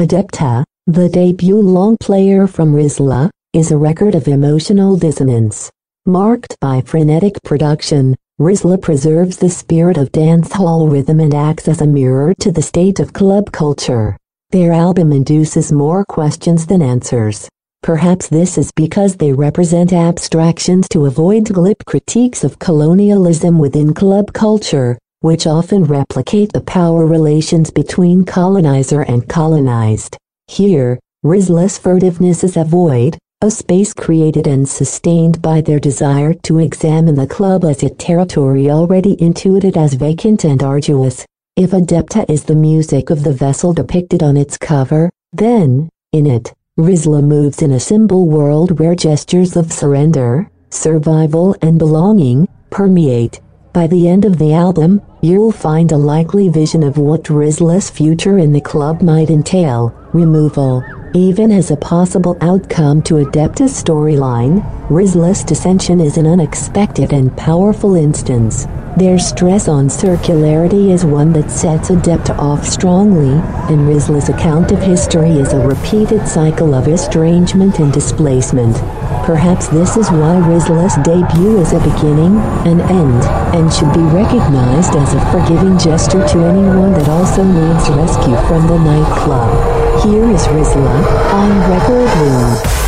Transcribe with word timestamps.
Adepta, 0.00 0.64
the 0.86 1.10
debut 1.10 1.60
long 1.60 1.94
player 1.98 2.46
from 2.46 2.72
Rizzla, 2.72 3.28
is 3.52 3.70
a 3.70 3.76
record 3.76 4.14
of 4.14 4.28
emotional 4.28 4.96
dissonance. 4.96 5.70
Marked 6.06 6.56
by 6.58 6.80
frenetic 6.80 7.34
production, 7.44 8.16
Rizzla 8.40 8.80
preserves 8.80 9.36
the 9.36 9.50
spirit 9.50 9.98
of 9.98 10.10
dancehall 10.10 10.90
rhythm 10.90 11.20
and 11.20 11.34
acts 11.34 11.68
as 11.68 11.82
a 11.82 11.86
mirror 11.86 12.32
to 12.40 12.50
the 12.50 12.62
state 12.62 12.98
of 12.98 13.12
club 13.12 13.52
culture. 13.52 14.16
Their 14.52 14.72
album 14.72 15.12
induces 15.12 15.70
more 15.70 16.06
questions 16.06 16.64
than 16.64 16.80
answers. 16.80 17.46
Perhaps 17.82 18.28
this 18.28 18.56
is 18.56 18.72
because 18.72 19.16
they 19.16 19.34
represent 19.34 19.92
abstractions 19.92 20.88
to 20.92 21.04
avoid 21.04 21.52
glib 21.52 21.84
critiques 21.84 22.42
of 22.42 22.58
colonialism 22.58 23.58
within 23.58 23.92
club 23.92 24.32
culture, 24.32 24.98
which 25.20 25.46
often 25.46 25.84
replicate 25.84 26.52
the 26.52 26.60
power 26.60 27.06
relations 27.06 27.70
between 27.70 28.24
colonizer 28.24 29.02
and 29.02 29.28
colonized. 29.28 30.16
Here, 30.46 30.98
Rizzla's 31.24 31.78
furtiveness 31.78 32.42
is 32.42 32.56
a 32.56 32.64
void, 32.64 33.18
a 33.42 33.50
space 33.50 33.92
created 33.94 34.46
and 34.46 34.68
sustained 34.68 35.40
by 35.40 35.60
their 35.60 35.78
desire 35.78 36.34
to 36.42 36.58
examine 36.58 37.14
the 37.14 37.26
club 37.26 37.64
as 37.64 37.82
a 37.82 37.88
territory 37.88 38.70
already 38.70 39.16
intuited 39.20 39.76
as 39.76 39.94
vacant 39.94 40.44
and 40.44 40.62
arduous. 40.62 41.24
If 41.56 41.72
Adepta 41.72 42.28
is 42.30 42.44
the 42.44 42.54
music 42.54 43.10
of 43.10 43.22
the 43.22 43.32
vessel 43.32 43.72
depicted 43.72 44.22
on 44.22 44.36
its 44.36 44.56
cover, 44.56 45.10
then, 45.32 45.88
in 46.12 46.26
it, 46.26 46.52
Rizzla 46.78 47.22
moves 47.22 47.60
in 47.60 47.72
a 47.72 47.80
symbol 47.80 48.26
world 48.26 48.78
where 48.78 48.94
gestures 48.94 49.56
of 49.56 49.72
surrender, 49.72 50.50
survival 50.70 51.54
and 51.60 51.78
belonging 51.78 52.48
permeate. 52.70 53.40
By 53.72 53.86
the 53.86 54.08
end 54.08 54.24
of 54.24 54.38
the 54.38 54.52
album, 54.52 55.00
you'll 55.20 55.52
find 55.52 55.92
a 55.92 55.96
likely 55.96 56.48
vision 56.48 56.82
of 56.82 56.98
what 56.98 57.30
Rizzla's 57.30 57.88
future 57.88 58.36
in 58.36 58.52
the 58.52 58.60
club 58.60 59.00
might 59.00 59.30
entail, 59.30 59.94
removal, 60.12 60.82
even 61.14 61.52
as 61.52 61.70
a 61.70 61.76
possible 61.76 62.36
outcome 62.40 63.00
to 63.02 63.24
Adepta's 63.24 63.72
storyline, 63.72 64.64
Rizzla's 64.88 65.44
dissension 65.44 66.00
is 66.00 66.16
an 66.16 66.26
unexpected 66.26 67.12
and 67.12 67.36
powerful 67.36 67.94
instance. 67.94 68.66
Their 69.00 69.18
stress 69.18 69.66
on 69.66 69.86
circularity 69.86 70.90
is 70.90 71.06
one 71.06 71.32
that 71.32 71.50
sets 71.50 71.88
Adepta 71.88 72.36
off 72.38 72.66
strongly, 72.66 73.32
and 73.72 73.88
Rizzla's 73.88 74.28
account 74.28 74.72
of 74.72 74.82
history 74.82 75.30
is 75.38 75.54
a 75.54 75.66
repeated 75.66 76.28
cycle 76.28 76.74
of 76.74 76.86
estrangement 76.86 77.78
and 77.78 77.90
displacement. 77.90 78.76
Perhaps 79.24 79.68
this 79.68 79.96
is 79.96 80.10
why 80.10 80.36
Rizzla's 80.44 80.96
debut 80.96 81.62
is 81.62 81.72
a 81.72 81.80
beginning, 81.80 82.36
an 82.68 82.82
end, 82.92 83.24
and 83.56 83.72
should 83.72 83.90
be 83.94 84.04
recognized 84.12 84.94
as 84.94 85.14
a 85.14 85.32
forgiving 85.32 85.78
gesture 85.78 86.28
to 86.28 86.44
anyone 86.44 86.92
that 86.92 87.08
also 87.08 87.42
needs 87.42 87.88
rescue 87.88 88.36
from 88.48 88.66
the 88.66 88.76
nightclub. 88.84 90.04
Here 90.04 90.28
is 90.28 90.44
Rizzla 90.48 91.32
on 91.32 91.70
Record 91.70 92.10
Room. 92.20 92.79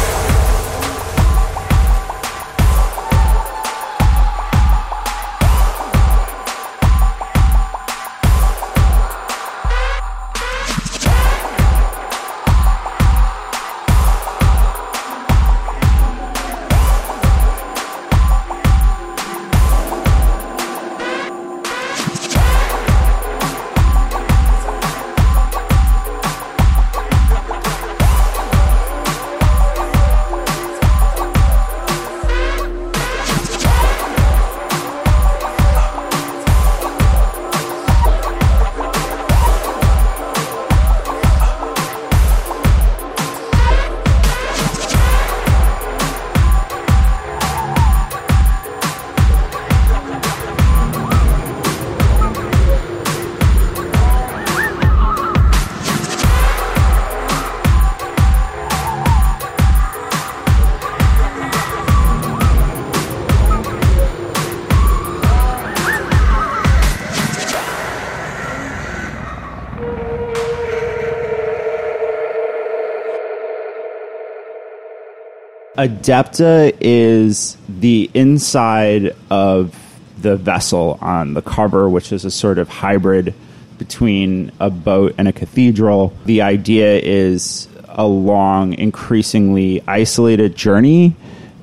Adepta 75.83 76.77
is 76.81 77.57
the 77.69 78.09
inside 78.15 79.17
of 79.31 79.77
the 80.17 80.37
vessel 80.37 80.97
on 81.01 81.35
the 81.35 81.43
cover, 81.43 81.89
which 81.89 82.13
is 82.13 82.25
a 82.25 82.31
sort 82.31 82.59
of 82.59 82.69
hybrid 82.69 83.35
between 83.79 84.53
a 84.61 84.71
boat 84.71 85.13
and 85.19 85.27
a 85.27 85.33
cathedral. 85.33 86.13
The 86.25 86.41
idea 86.43 87.01
is 87.01 87.67
a 87.89 88.07
long, 88.07 88.75
increasingly 88.75 89.83
isolated 89.89 90.55
journey, 90.55 91.17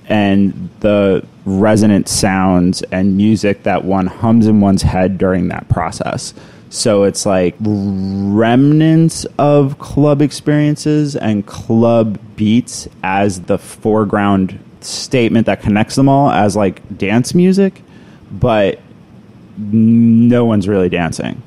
and 0.09 0.69
the 0.81 1.25
resonant 1.45 2.09
sounds 2.09 2.81
and 2.91 3.15
music 3.15 3.63
that 3.63 3.85
one 3.85 4.07
hums 4.07 4.47
in 4.47 4.59
one's 4.59 4.81
head 4.81 5.17
during 5.17 5.47
that 5.47 5.69
process. 5.69 6.33
So 6.69 7.03
it's 7.03 7.25
like 7.25 7.55
remnants 7.59 9.25
of 9.37 9.79
club 9.79 10.21
experiences 10.21 11.15
and 11.15 11.45
club 11.45 12.19
beats 12.35 12.87
as 13.03 13.41
the 13.41 13.57
foreground 13.57 14.59
statement 14.81 15.47
that 15.47 15.61
connects 15.61 15.95
them 15.95 16.07
all 16.07 16.29
as 16.29 16.55
like 16.55 16.97
dance 16.97 17.33
music, 17.33 17.81
but 18.31 18.79
no 19.57 20.45
one's 20.45 20.67
really 20.67 20.89
dancing. 20.89 21.41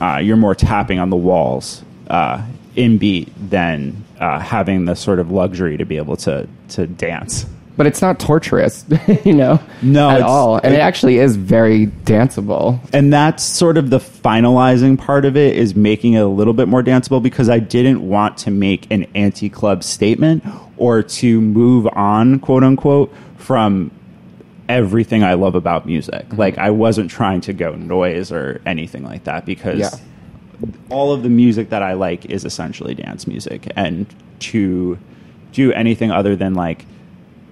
Uh, 0.00 0.18
you're 0.18 0.36
more 0.36 0.56
tapping 0.56 0.98
on 0.98 1.08
the 1.08 1.16
walls 1.16 1.84
uh, 2.08 2.44
in 2.74 2.98
beat 2.98 3.32
than 3.50 4.04
uh, 4.18 4.40
having 4.40 4.84
the 4.86 4.96
sort 4.96 5.20
of 5.20 5.30
luxury 5.30 5.76
to 5.76 5.84
be 5.84 5.96
able 5.96 6.16
to 6.16 6.48
to 6.68 6.86
dance 6.86 7.46
but 7.76 7.86
it's 7.86 8.00
not 8.00 8.20
torturous, 8.20 8.84
you 9.24 9.32
know, 9.32 9.60
no, 9.82 10.10
at 10.10 10.22
all, 10.22 10.56
and 10.56 10.72
it, 10.74 10.78
it, 10.78 10.80
actually 10.80 11.18
is 11.18 11.36
very 11.36 11.86
danceable. 11.86 12.78
And 12.92 13.12
that's 13.12 13.42
sort 13.42 13.76
of 13.76 13.90
the 13.90 13.98
finalizing 13.98 14.98
part 14.98 15.24
of 15.24 15.36
it 15.36 15.56
is 15.56 15.74
making 15.74 16.12
it 16.14 16.20
a 16.20 16.26
little 16.26 16.54
bit 16.54 16.68
more 16.68 16.82
danceable 16.82 17.22
because 17.22 17.48
I 17.48 17.58
didn't 17.58 18.06
want 18.06 18.38
to 18.38 18.50
make 18.50 18.90
an 18.90 19.04
anti-club 19.14 19.82
statement 19.82 20.44
or 20.76 21.02
to 21.02 21.40
move 21.40 21.88
on, 21.92 22.38
quote 22.38 22.62
unquote, 22.62 23.12
from 23.36 23.90
everything 24.68 25.22
I 25.22 25.34
love 25.34 25.54
about 25.54 25.86
music. 25.86 26.26
Mm-hmm. 26.28 26.36
Like 26.36 26.58
I 26.58 26.70
wasn't 26.70 27.10
trying 27.10 27.40
to 27.42 27.52
go 27.52 27.74
noise 27.74 28.32
or 28.32 28.60
anything 28.64 29.04
like 29.04 29.24
that 29.24 29.44
because 29.46 29.78
yeah. 29.78 29.90
all 30.90 31.12
of 31.12 31.22
the 31.22 31.28
music 31.28 31.70
that 31.70 31.82
I 31.82 31.94
like 31.94 32.26
is 32.26 32.44
essentially 32.44 32.94
dance 32.94 33.26
music, 33.26 33.70
and 33.76 34.06
to 34.40 34.98
do 35.52 35.72
anything 35.72 36.10
other 36.10 36.36
than 36.36 36.54
like 36.54 36.86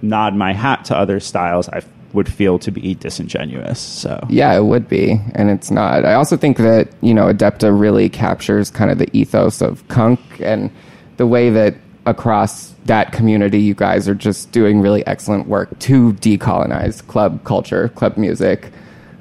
nod 0.03 0.35
my 0.35 0.53
hat 0.53 0.85
to 0.85 0.95
other 0.95 1.19
styles, 1.19 1.67
I 1.69 1.81
would 2.13 2.31
feel 2.31 2.59
to 2.59 2.71
be 2.71 2.93
disingenuous. 2.93 3.79
So 3.79 4.23
yeah, 4.29 4.55
it 4.55 4.63
would 4.63 4.87
be, 4.87 5.19
and 5.33 5.49
it's 5.49 5.71
not. 5.71 6.05
I 6.05 6.13
also 6.13 6.37
think 6.37 6.57
that 6.57 6.89
you 7.01 7.13
know 7.13 7.33
Adepta 7.33 7.77
really 7.77 8.09
captures 8.09 8.69
kind 8.69 8.91
of 8.91 8.99
the 8.99 9.09
ethos 9.17 9.61
of 9.61 9.87
KUNQ 9.87 10.19
and 10.41 10.69
the 11.17 11.25
way 11.25 11.49
that 11.49 11.75
across 12.05 12.73
that 12.85 13.13
community, 13.13 13.61
you 13.61 13.73
guys 13.73 14.07
are 14.07 14.15
just 14.15 14.51
doing 14.51 14.81
really 14.81 15.05
excellent 15.07 15.47
work 15.47 15.77
to 15.79 16.13
decolonize 16.13 17.05
club 17.07 17.43
culture, 17.45 17.89
club 17.89 18.17
music, 18.17 18.71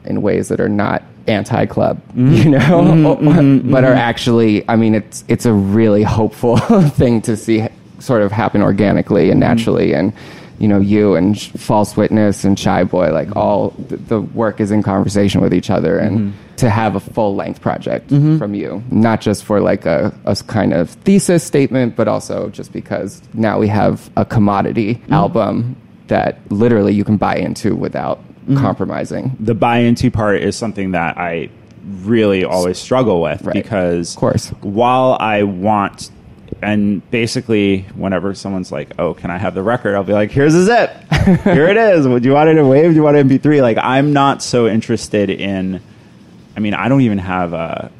in 0.05 0.21
ways 0.21 0.49
that 0.49 0.61
are 0.61 0.69
not 0.69 1.03
anti-club, 1.29 2.01
mm-hmm. 2.09 2.33
you 2.33 2.51
know, 2.51 2.59
mm-hmm, 2.59 3.29
mm-hmm, 3.29 3.71
but 3.71 3.85
are 3.85 3.91
mm-hmm. 3.91 3.99
actually. 3.99 4.69
I 4.69 4.77
mean, 4.77 4.95
it's 4.95 5.25
it's 5.29 5.47
a 5.47 5.53
really 5.53 6.03
hopeful 6.03 6.57
thing 6.91 7.23
to 7.23 7.37
see 7.37 7.67
sort 8.01 8.23
of 8.23 8.33
happen 8.33 8.63
organically 8.63 9.31
and 9.31 9.41
mm-hmm. 9.41 9.49
naturally, 9.49 9.95
and 9.95 10.13
you 10.63 10.69
know 10.69 10.79
you 10.79 11.17
and 11.17 11.39
false 11.41 11.97
witness 11.97 12.45
and 12.45 12.57
Shyboi 12.57 13.13
like 13.13 13.29
mm-hmm. 13.29 13.39
all 13.39 13.71
the, 13.71 13.97
the 13.97 14.21
work 14.21 14.61
is 14.61 14.71
in 14.71 14.83
conversation 14.83 15.41
with 15.41 15.53
each 15.53 15.71
other 15.71 15.99
and 15.99 16.19
mm-hmm. 16.19 16.57
to 16.57 16.71
have 16.71 16.95
a 16.95 17.01
full 17.01 17.35
length 17.35 17.61
project 17.61 18.09
mm-hmm. 18.09 18.39
from 18.39 18.55
you 18.55 18.83
not 18.91 19.21
just 19.21 19.45
for 19.45 19.61
like 19.61 19.85
a, 19.85 20.15
a 20.25 20.37
kind 20.47 20.73
of 20.73 20.91
thesis 20.91 21.43
statement 21.43 21.97
but 21.97 22.07
also 22.07 22.49
just 22.51 22.73
because 22.73 23.21
now 23.35 23.59
we 23.59 23.67
have 23.67 24.09
a 24.17 24.25
commodity 24.25 24.95
mm-hmm. 24.95 25.13
album 25.13 25.77
that 26.07 26.39
literally 26.53 26.95
you 26.95 27.05
can 27.05 27.17
buy 27.17 27.35
into 27.35 27.75
without 27.75 28.19
mm-hmm. 28.19 28.57
compromising 28.57 29.37
the 29.41 29.55
buy 29.55 29.79
into 29.79 30.13
part 30.13 30.41
is 30.41 30.57
something 30.57 30.93
that 30.93 31.19
i 31.19 31.51
really 32.05 32.45
always 32.45 32.79
struggle 32.79 33.21
with 33.21 33.43
right. 33.43 33.55
because 33.55 34.15
of 34.15 34.21
course 34.21 34.51
while 34.61 35.17
i 35.19 35.43
want 35.43 36.13
and 36.63 37.09
basically, 37.11 37.83
whenever 37.95 38.35
someone's 38.35 38.71
like, 38.73 38.93
"Oh, 38.99 39.15
can 39.15 39.31
I 39.31 39.39
have 39.39 39.55
the 39.55 39.63
record?" 39.63 39.95
I'll 39.95 40.05
be 40.05 40.13
like, 40.13 40.31
"Here's 40.31 40.55
a 40.55 40.65
zip. 40.65 40.91
Here 41.45 41.69
it 41.69 41.77
is. 41.77 42.07
Would 42.07 42.25
you 42.25 42.33
want 42.33 42.49
it 42.49 42.57
in 42.57 42.69
wave? 42.69 42.91
Do 42.91 42.95
you 42.97 43.03
want 43.03 43.17
it 43.17 43.21
in 43.21 43.29
MP3?" 43.29 43.61
Like, 43.63 43.79
I'm 43.79 44.13
not 44.13 44.43
so 44.43 44.67
interested 44.69 45.31
in. 45.31 45.81
I 46.57 46.61
mean, 46.61 46.75
I 46.75 46.89
don't 46.89 47.01
even 47.03 47.19
have 47.19 47.53
a. 47.53 47.91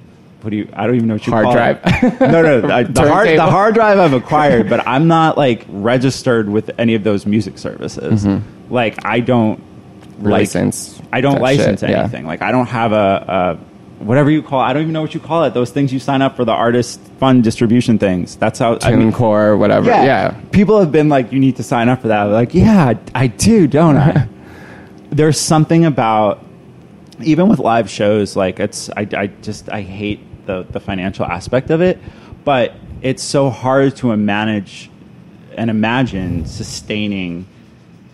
What 0.43 0.51
do 0.51 0.57
you? 0.57 0.69
I 0.73 0.87
don't 0.87 0.97
even 0.97 1.09
know 1.09 1.15
what 1.15 1.27
you 1.27 1.33
Hard 1.33 1.45
call 1.45 1.53
drive. 1.53 1.81
It. 1.85 2.21
No, 2.33 2.43
no, 2.43 2.69
I, 2.75 2.83
the 2.85 3.09
hard 3.09 3.29
the 3.29 3.43
hard 3.43 3.75
drive 3.75 3.99
I've 3.99 4.13
acquired, 4.13 4.69
but 4.69 4.87
I'm 4.87 5.07
not 5.09 5.37
like 5.37 5.65
registered 5.69 6.49
with 6.49 6.71
any 6.79 6.95
of 6.95 7.05
those 7.05 7.27
music 7.27 7.59
services. 7.59 8.25
Mm-hmm. 8.25 8.73
Like, 8.73 9.05
I 9.05 9.21
don't 9.21 9.61
like- 10.21 10.33
License 10.33 11.01
I 11.13 11.21
don't 11.21 11.41
license 11.41 11.81
shit, 11.81 11.91
yeah. 11.91 12.01
anything. 12.01 12.27
Like, 12.27 12.43
I 12.43 12.53
don't 12.53 12.67
have 12.69 12.93
a, 12.93 13.57
a 13.57 13.72
whatever 14.03 14.31
you 14.31 14.43
call. 14.43 14.61
I 14.61 14.73
don't 14.73 14.83
even 14.83 14.93
know 14.93 15.03
what 15.03 15.15
you 15.15 15.21
call 15.21 15.45
it. 15.45 15.55
Those 15.55 15.71
things 15.71 15.93
you 15.93 15.99
sign 15.99 16.23
up 16.23 16.37
for 16.37 16.45
the 16.45 16.53
artist 16.53 17.01
fund 17.19 17.45
distribution 17.45 17.99
things. 17.99 18.37
That's 18.37 18.59
how. 18.59 18.79
I 18.83 18.95
mean, 18.95 19.13
TuneCore, 19.13 19.59
whatever. 19.59 19.87
Yeah. 19.87 20.39
People 20.51 20.79
have 20.81 20.93
been 20.93 21.09
like, 21.09 21.33
you 21.33 21.39
need 21.39 21.57
to 21.57 21.63
sign 21.63 21.89
up 21.89 22.03
for 22.03 22.09
that. 22.09 22.25
Like, 22.25 22.55
yeah, 22.55 22.95
I 23.15 23.27
do, 23.27 23.67
don't 23.67 23.97
I? 23.97 24.29
There's 25.11 25.39
something 25.39 25.85
about 25.85 26.45
even 27.21 27.49
with 27.49 27.59
live 27.59 27.89
shows, 27.89 28.37
like 28.37 28.61
it's 28.61 28.91
I, 28.91 29.07
I 29.13 29.27
just 29.43 29.69
I 29.71 29.83
hate 29.83 30.21
the 30.47 30.65
the 30.69 30.81
financial 30.81 31.25
aspect 31.25 31.71
of 31.71 31.81
it, 31.81 31.99
but 32.45 32.75
it's 33.01 33.23
so 33.23 33.51
hard 33.51 33.97
to 33.97 34.17
manage 34.17 34.91
and 35.57 35.71
imagine 35.71 36.47
sustaining 36.47 37.47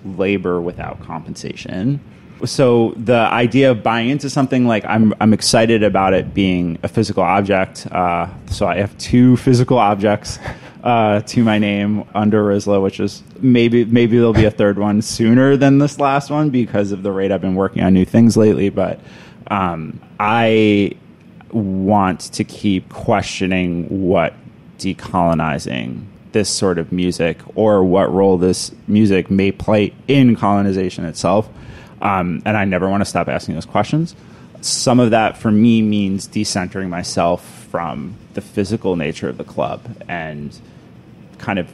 labor 0.04 0.60
without 0.60 1.00
compensation. 1.00 2.00
So 2.44 2.94
the 2.96 3.16
idea 3.16 3.70
of 3.70 3.82
buying 3.82 4.10
into 4.10 4.30
something 4.30 4.66
like 4.66 4.84
I'm 4.84 5.12
I'm 5.20 5.32
excited 5.32 5.82
about 5.82 6.14
it 6.14 6.34
being 6.34 6.78
a 6.82 6.88
physical 6.88 7.22
object. 7.22 7.86
Uh, 7.90 8.28
so 8.46 8.66
I 8.66 8.76
have 8.76 8.96
two 8.98 9.36
physical 9.36 9.78
objects 9.78 10.38
uh, 10.84 11.20
to 11.20 11.42
my 11.42 11.58
name 11.58 12.04
under 12.14 12.44
Rizzla, 12.44 12.82
which 12.82 13.00
is 13.00 13.22
maybe 13.40 13.84
maybe 13.84 14.16
there'll 14.16 14.32
be 14.32 14.44
a 14.44 14.50
third 14.50 14.78
one 14.78 15.02
sooner 15.02 15.56
than 15.56 15.78
this 15.78 15.98
last 15.98 16.30
one 16.30 16.50
because 16.50 16.92
of 16.92 17.02
the 17.02 17.10
rate 17.10 17.32
I've 17.32 17.40
been 17.40 17.56
working 17.56 17.82
on 17.82 17.94
new 17.94 18.04
things 18.04 18.36
lately. 18.36 18.68
But 18.68 19.00
um, 19.48 20.00
I 20.20 20.92
want 21.50 22.20
to 22.20 22.44
keep 22.44 22.88
questioning 22.90 24.08
what 24.08 24.34
decolonizing 24.78 26.04
this 26.32 26.48
sort 26.48 26.78
of 26.78 26.92
music 26.92 27.38
or 27.54 27.82
what 27.82 28.12
role 28.12 28.38
this 28.38 28.72
music 28.86 29.30
may 29.30 29.50
play 29.50 29.92
in 30.06 30.36
colonization 30.36 31.04
itself. 31.04 31.48
Um, 32.00 32.42
and 32.44 32.56
I 32.56 32.64
never 32.64 32.88
want 32.88 33.00
to 33.00 33.04
stop 33.04 33.28
asking 33.28 33.54
those 33.54 33.66
questions. 33.66 34.14
Some 34.60 35.00
of 35.00 35.10
that 35.10 35.36
for 35.36 35.50
me 35.50 35.82
means 35.82 36.26
decentering 36.26 36.88
myself 36.88 37.44
from 37.70 38.14
the 38.34 38.40
physical 38.40 38.96
nature 38.96 39.28
of 39.28 39.38
the 39.38 39.44
club 39.44 39.80
and 40.08 40.56
kind 41.38 41.58
of 41.58 41.72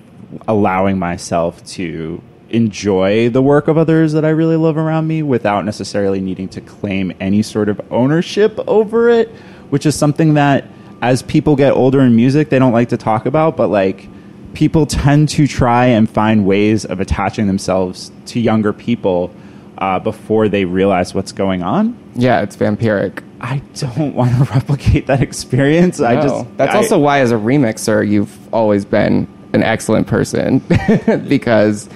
allowing 0.48 0.98
myself 0.98 1.64
to 1.64 2.22
enjoy 2.50 3.28
the 3.30 3.42
work 3.42 3.68
of 3.68 3.78
others 3.78 4.12
that 4.12 4.24
I 4.24 4.30
really 4.30 4.56
love 4.56 4.76
around 4.76 5.06
me 5.06 5.22
without 5.22 5.64
necessarily 5.64 6.20
needing 6.20 6.48
to 6.50 6.60
claim 6.60 7.12
any 7.20 7.42
sort 7.42 7.68
of 7.68 7.80
ownership 7.90 8.58
over 8.68 9.08
it, 9.08 9.28
which 9.70 9.86
is 9.86 9.96
something 9.96 10.34
that 10.34 10.64
as 11.00 11.22
people 11.22 11.56
get 11.56 11.72
older 11.72 12.00
in 12.00 12.14
music, 12.14 12.50
they 12.50 12.58
don't 12.58 12.72
like 12.72 12.90
to 12.90 12.96
talk 12.96 13.26
about, 13.26 13.56
but 13.56 13.68
like 13.68 14.08
people 14.54 14.86
tend 14.86 15.28
to 15.30 15.46
try 15.46 15.86
and 15.86 16.08
find 16.08 16.46
ways 16.46 16.84
of 16.84 17.00
attaching 17.00 17.46
themselves 17.46 18.12
to 18.26 18.40
younger 18.40 18.72
people 18.72 19.34
uh, 19.78 19.98
before 19.98 20.48
they 20.48 20.64
realize 20.64 21.14
what's 21.14 21.32
going 21.32 21.62
on. 21.62 21.96
Yeah, 22.14 22.42
it's 22.42 22.56
vampiric. 22.56 23.22
I 23.40 23.58
don't 23.74 24.14
want 24.16 24.30
to 24.36 24.44
replicate 24.52 25.06
that 25.08 25.20
experience. 25.20 26.00
I 26.00 26.16
just 26.22 26.56
That's 26.56 26.74
I- 26.74 26.76
also 26.78 26.98
why, 26.98 27.20
as 27.20 27.30
a 27.32 27.36
remixer, 27.36 28.06
you've 28.08 28.54
always 28.54 28.84
been 28.84 29.28
an 29.52 29.62
excellent 29.62 30.06
person 30.06 30.58
because 31.28 31.88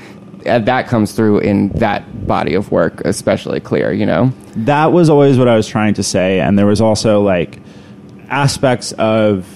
uh, 0.47 0.59
that 0.61 0.87
comes 0.89 1.13
through 1.13 1.39
in 1.41 1.71
that 1.71 2.27
body 2.27 2.55
of 2.55 2.71
work, 2.71 3.01
especially 3.05 3.61
clear. 3.61 3.93
You 3.93 4.07
know. 4.07 4.33
that 4.57 4.93
was 4.93 5.09
always 5.11 5.39
what 5.39 5.49
I 5.49 5.57
was 5.57 5.67
trying 5.69 5.95
to 5.95 6.03
say. 6.03 6.41
And 6.41 6.59
there 6.59 6.67
was 6.67 6.81
also 6.81 7.23
like 7.23 7.59
aspects 8.29 8.93
of 8.93 9.47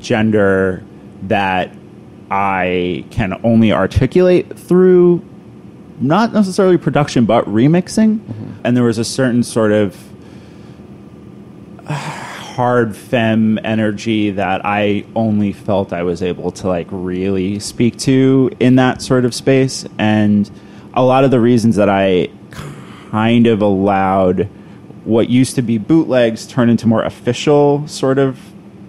gender 0.00 0.82
that 1.24 1.70
I 2.30 3.04
can 3.10 3.40
only 3.44 3.72
articulate 3.72 4.58
through 4.58 5.24
not 6.00 6.32
necessarily 6.32 6.78
production, 6.78 7.24
but 7.24 7.46
remixing. 7.46 8.20
And 8.64 8.76
there 8.76 8.84
was 8.84 8.98
a 8.98 9.04
certain 9.04 9.42
sort 9.42 9.72
of 9.72 9.96
hard 11.86 12.96
femme 12.96 13.58
energy 13.64 14.30
that 14.30 14.62
I 14.64 15.04
only 15.14 15.52
felt 15.52 15.92
I 15.92 16.02
was 16.02 16.22
able 16.22 16.50
to 16.52 16.68
like 16.68 16.88
really 16.90 17.58
speak 17.58 17.98
to 17.98 18.50
in 18.60 18.76
that 18.76 19.02
sort 19.02 19.24
of 19.24 19.34
space. 19.34 19.86
And 19.98 20.50
a 20.94 21.02
lot 21.02 21.24
of 21.24 21.30
the 21.30 21.40
reasons 21.40 21.76
that 21.76 21.88
I 21.88 22.30
kind 23.06 23.46
of 23.46 23.62
allowed 23.62 24.48
what 25.04 25.28
used 25.28 25.54
to 25.54 25.62
be 25.62 25.78
bootlegs 25.78 26.46
turn 26.46 26.68
into 26.68 26.88
more 26.88 27.02
official 27.02 27.86
sort 27.86 28.18
of 28.18 28.40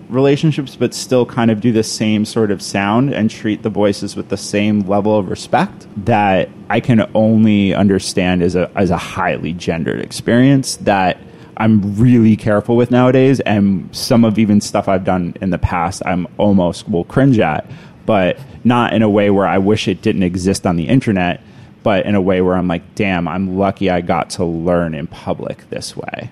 relationships, 0.10 0.76
but 0.76 0.94
still 0.94 1.26
kind 1.26 1.52
of 1.52 1.62
do 1.62 1.72
the 1.72 1.84
same 1.84 2.26
sort 2.26 2.52
of 2.52 2.62
sound 2.62 3.14
and 3.14 3.30
treat 3.30 3.64
the 3.64 3.70
voices 3.70 4.16
with 4.16 4.30
the 4.30 4.38
same 4.38 4.82
level 4.82 5.18
of 5.18 5.30
respect 5.30 5.88
that 6.06 6.50
I 6.70 6.80
can 6.80 7.10
only 7.14 7.74
understand 7.74 8.42
as 8.42 8.56
a 8.56 8.72
as 8.76 8.90
a 8.90 8.98
highly 8.98 9.54
gendered 9.54 10.00
experience 10.00 10.78
that 10.78 11.18
I'm 11.58 11.98
really 11.98 12.38
careful 12.38 12.76
with 12.76 12.92
nowadays 12.92 13.40
and 13.42 13.94
some 13.96 14.24
of 14.24 14.38
even 14.38 14.62
stuff 14.62 14.88
I've 14.88 15.04
done 15.04 15.36
in 15.42 15.50
the 15.50 15.58
past 15.58 16.04
I'm 16.06 16.28
almost 16.38 16.88
will 16.88 17.04
cringe 17.04 17.40
at, 17.40 17.70
but 18.06 18.38
not 18.64 18.94
in 18.94 19.02
a 19.02 19.10
way 19.10 19.30
where 19.30 19.48
I 19.48 19.58
wish 19.58 19.88
it 19.88 20.02
didn't 20.02 20.24
exist 20.24 20.66
on 20.66 20.76
the 20.76 20.88
internet, 20.88 21.42
but 21.84 22.06
in 22.06 22.16
a 22.16 22.22
way 22.22 22.42
where 22.42 22.56
I'm 22.56 22.68
like, 22.68 22.96
damn, 22.96 23.28
I'm 23.28 23.58
lucky 23.58 23.90
I 23.90 24.02
got 24.02 24.30
to 24.32 24.46
learn 24.46 24.94
in 24.94 25.08
public 25.08 25.70
this 25.70 25.98
way. 25.98 26.30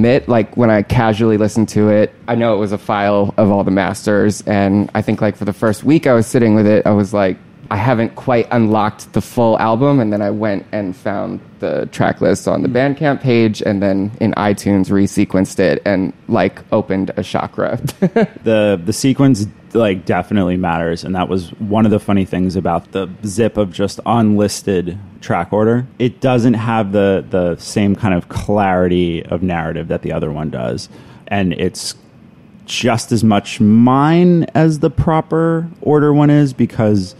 Admit, 0.00 0.28
like 0.28 0.56
when 0.56 0.70
I 0.70 0.82
casually 0.82 1.36
listened 1.36 1.68
to 1.70 1.90
it, 1.90 2.14
I 2.26 2.34
know 2.34 2.54
it 2.54 2.58
was 2.58 2.72
a 2.72 2.78
file 2.78 3.34
of 3.36 3.50
all 3.50 3.64
the 3.64 3.70
masters, 3.70 4.40
and 4.46 4.90
I 4.94 5.02
think 5.02 5.20
like 5.20 5.36
for 5.36 5.44
the 5.44 5.52
first 5.52 5.84
week 5.84 6.06
I 6.06 6.14
was 6.14 6.26
sitting 6.26 6.54
with 6.54 6.66
it, 6.66 6.86
I 6.86 6.90
was 6.90 7.12
like, 7.12 7.36
I 7.70 7.76
haven't 7.76 8.16
quite 8.16 8.48
unlocked 8.50 9.12
the 9.12 9.20
full 9.20 9.58
album, 9.60 10.00
and 10.00 10.12
then 10.12 10.20
I 10.22 10.30
went 10.30 10.66
and 10.72 10.94
found 10.96 11.40
the 11.60 11.88
track 11.92 12.20
list 12.20 12.48
on 12.48 12.62
the 12.62 12.68
Bandcamp 12.68 13.20
page, 13.20 13.62
and 13.62 13.80
then 13.80 14.10
in 14.20 14.32
iTunes 14.32 14.90
resequenced 14.90 15.60
it 15.60 15.80
and 15.86 16.12
like 16.26 16.62
opened 16.72 17.12
a 17.16 17.22
chakra. 17.22 17.76
the 18.44 18.80
the 18.84 18.92
sequence 18.92 19.46
like 19.74 20.04
definitely 20.04 20.56
matters 20.56 21.04
and 21.04 21.14
that 21.14 21.28
was 21.28 21.50
one 21.60 21.84
of 21.84 21.90
the 21.90 22.00
funny 22.00 22.24
things 22.24 22.56
about 22.56 22.90
the 22.92 23.08
zip 23.24 23.56
of 23.56 23.72
just 23.72 24.00
unlisted 24.04 24.98
track 25.20 25.52
order 25.52 25.86
it 25.98 26.20
doesn't 26.20 26.54
have 26.54 26.92
the 26.92 27.24
the 27.30 27.56
same 27.56 27.94
kind 27.94 28.14
of 28.14 28.28
clarity 28.28 29.24
of 29.26 29.42
narrative 29.42 29.88
that 29.88 30.02
the 30.02 30.12
other 30.12 30.32
one 30.32 30.50
does 30.50 30.88
and 31.28 31.52
it's 31.52 31.94
just 32.66 33.12
as 33.12 33.22
much 33.24 33.60
mine 33.60 34.44
as 34.54 34.78
the 34.80 34.90
proper 34.90 35.68
order 35.80 36.12
one 36.12 36.30
is 36.30 36.52
because 36.52 37.14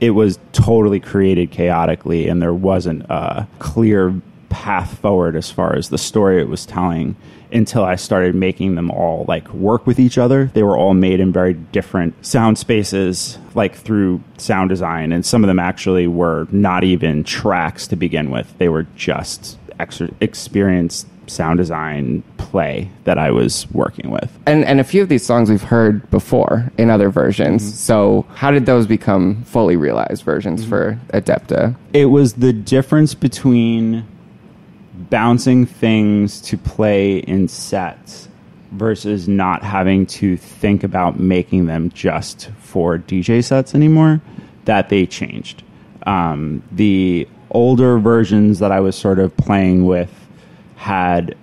it 0.00 0.10
was 0.10 0.38
totally 0.52 1.00
created 1.00 1.50
chaotically 1.50 2.28
and 2.28 2.40
there 2.42 2.54
wasn't 2.54 3.02
a 3.08 3.46
clear 3.58 4.20
path 4.48 4.98
forward 4.98 5.36
as 5.36 5.50
far 5.50 5.76
as 5.76 5.88
the 5.88 5.98
story 5.98 6.40
it 6.40 6.48
was 6.48 6.64
telling 6.64 7.16
until 7.52 7.84
I 7.84 7.96
started 7.96 8.34
making 8.34 8.74
them 8.74 8.90
all 8.90 9.24
like 9.28 9.52
work 9.52 9.86
with 9.86 9.98
each 9.98 10.18
other. 10.18 10.50
They 10.54 10.62
were 10.62 10.76
all 10.76 10.94
made 10.94 11.20
in 11.20 11.32
very 11.32 11.54
different 11.54 12.24
sound 12.24 12.58
spaces, 12.58 13.38
like 13.54 13.76
through 13.76 14.22
sound 14.36 14.68
design, 14.70 15.12
and 15.12 15.24
some 15.24 15.44
of 15.44 15.48
them 15.48 15.58
actually 15.58 16.06
were 16.06 16.46
not 16.50 16.84
even 16.84 17.24
tracks 17.24 17.86
to 17.88 17.96
begin 17.96 18.30
with. 18.30 18.56
They 18.58 18.68
were 18.68 18.86
just 18.96 19.58
ex- 19.78 20.02
experienced 20.20 21.06
sound 21.26 21.58
design 21.58 22.22
play 22.38 22.90
that 23.04 23.18
I 23.18 23.30
was 23.30 23.66
working 23.72 24.10
with. 24.10 24.36
And 24.46 24.64
and 24.64 24.80
a 24.80 24.84
few 24.84 25.02
of 25.02 25.08
these 25.08 25.24
songs 25.24 25.50
we've 25.50 25.62
heard 25.62 26.08
before 26.10 26.70
in 26.78 26.90
other 26.90 27.10
versions. 27.10 27.62
Mm-hmm. 27.62 27.72
So 27.72 28.26
how 28.34 28.50
did 28.50 28.66
those 28.66 28.86
become 28.86 29.42
fully 29.44 29.76
realized 29.76 30.22
versions 30.22 30.62
mm-hmm. 30.62 30.70
for 30.70 31.00
Adepta? 31.12 31.76
It 31.92 32.06
was 32.06 32.34
the 32.34 32.52
difference 32.52 33.14
between 33.14 34.06
bouncing 35.10 35.66
things 35.66 36.40
to 36.42 36.56
play 36.56 37.18
in 37.18 37.48
sets 37.48 38.28
versus 38.72 39.28
not 39.28 39.62
having 39.62 40.06
to 40.06 40.36
think 40.36 40.84
about 40.84 41.18
making 41.18 41.66
them 41.66 41.90
just 41.90 42.50
for 42.58 42.98
DJ 42.98 43.42
sets 43.42 43.74
anymore, 43.74 44.20
that 44.64 44.88
they 44.88 45.06
changed. 45.06 45.62
Um, 46.06 46.62
the 46.72 47.28
older 47.50 47.98
versions 47.98 48.58
that 48.58 48.72
I 48.72 48.80
was 48.80 48.96
sort 48.96 49.18
of 49.18 49.36
playing 49.36 49.86
with 49.86 50.25
had 50.76 51.36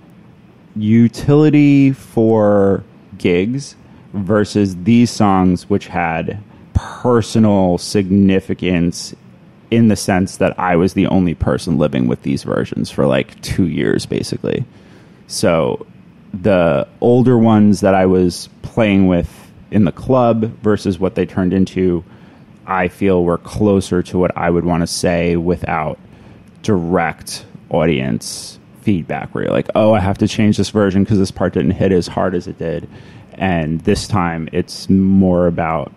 utility 0.76 1.92
for 1.92 2.84
gigs 3.18 3.76
versus 4.14 4.76
these 4.84 5.12
songs, 5.12 5.70
which 5.70 5.88
had 5.88 6.42
personal 6.74 7.78
significance 7.78 9.14
in 9.72 9.88
the 9.88 9.96
sense 9.96 10.38
that 10.38 10.58
I 10.60 10.76
was 10.76 10.94
the 10.94 11.08
only 11.08 11.34
person 11.34 11.78
living 11.78 12.08
with 12.08 12.22
these 12.22 12.44
versions 12.44 12.92
for 12.92 13.08
like 13.08 13.40
two 13.42 13.68
years, 13.68 14.06
basically. 14.06 14.64
So 15.28 15.86
the 16.34 16.88
older 17.02 17.38
ones 17.38 17.82
that 17.82 17.96
I 17.96 18.06
was 18.06 18.50
playing 18.62 19.08
with 19.08 19.52
in 19.72 19.86
the 19.86 19.92
club 19.92 20.44
versus 20.62 21.00
what 21.00 21.16
they 21.16 21.26
turned 21.26 21.54
into, 21.54 22.04
I 22.68 22.88
feel 22.88 23.24
were 23.24 23.40
closer 23.40 24.04
to 24.04 24.18
what 24.18 24.36
I 24.38 24.50
would 24.50 24.64
want 24.64 24.82
to 24.82 24.88
say 24.88 25.36
without 25.36 25.98
direct 26.62 27.46
audience 27.70 28.60
feedback 28.84 29.34
where 29.34 29.46
you're 29.46 29.54
like, 29.54 29.70
oh, 29.76 29.94
I 29.94 30.00
have 30.00 30.18
to 30.20 30.28
change 30.28 30.58
this 30.58 30.70
version 30.70 31.04
because 31.04 31.18
this 31.18 31.32
part 31.32 31.54
didn't 31.54 31.72
hit 31.72 31.92
as 31.92 32.08
hard 32.08 32.36
as 32.36 32.48
it 32.48 32.58
did. 32.58 32.90
And 33.34 33.82
this 33.82 34.08
time 34.08 34.50
it's 34.52 34.90
more 34.90 35.48
about 35.48 35.92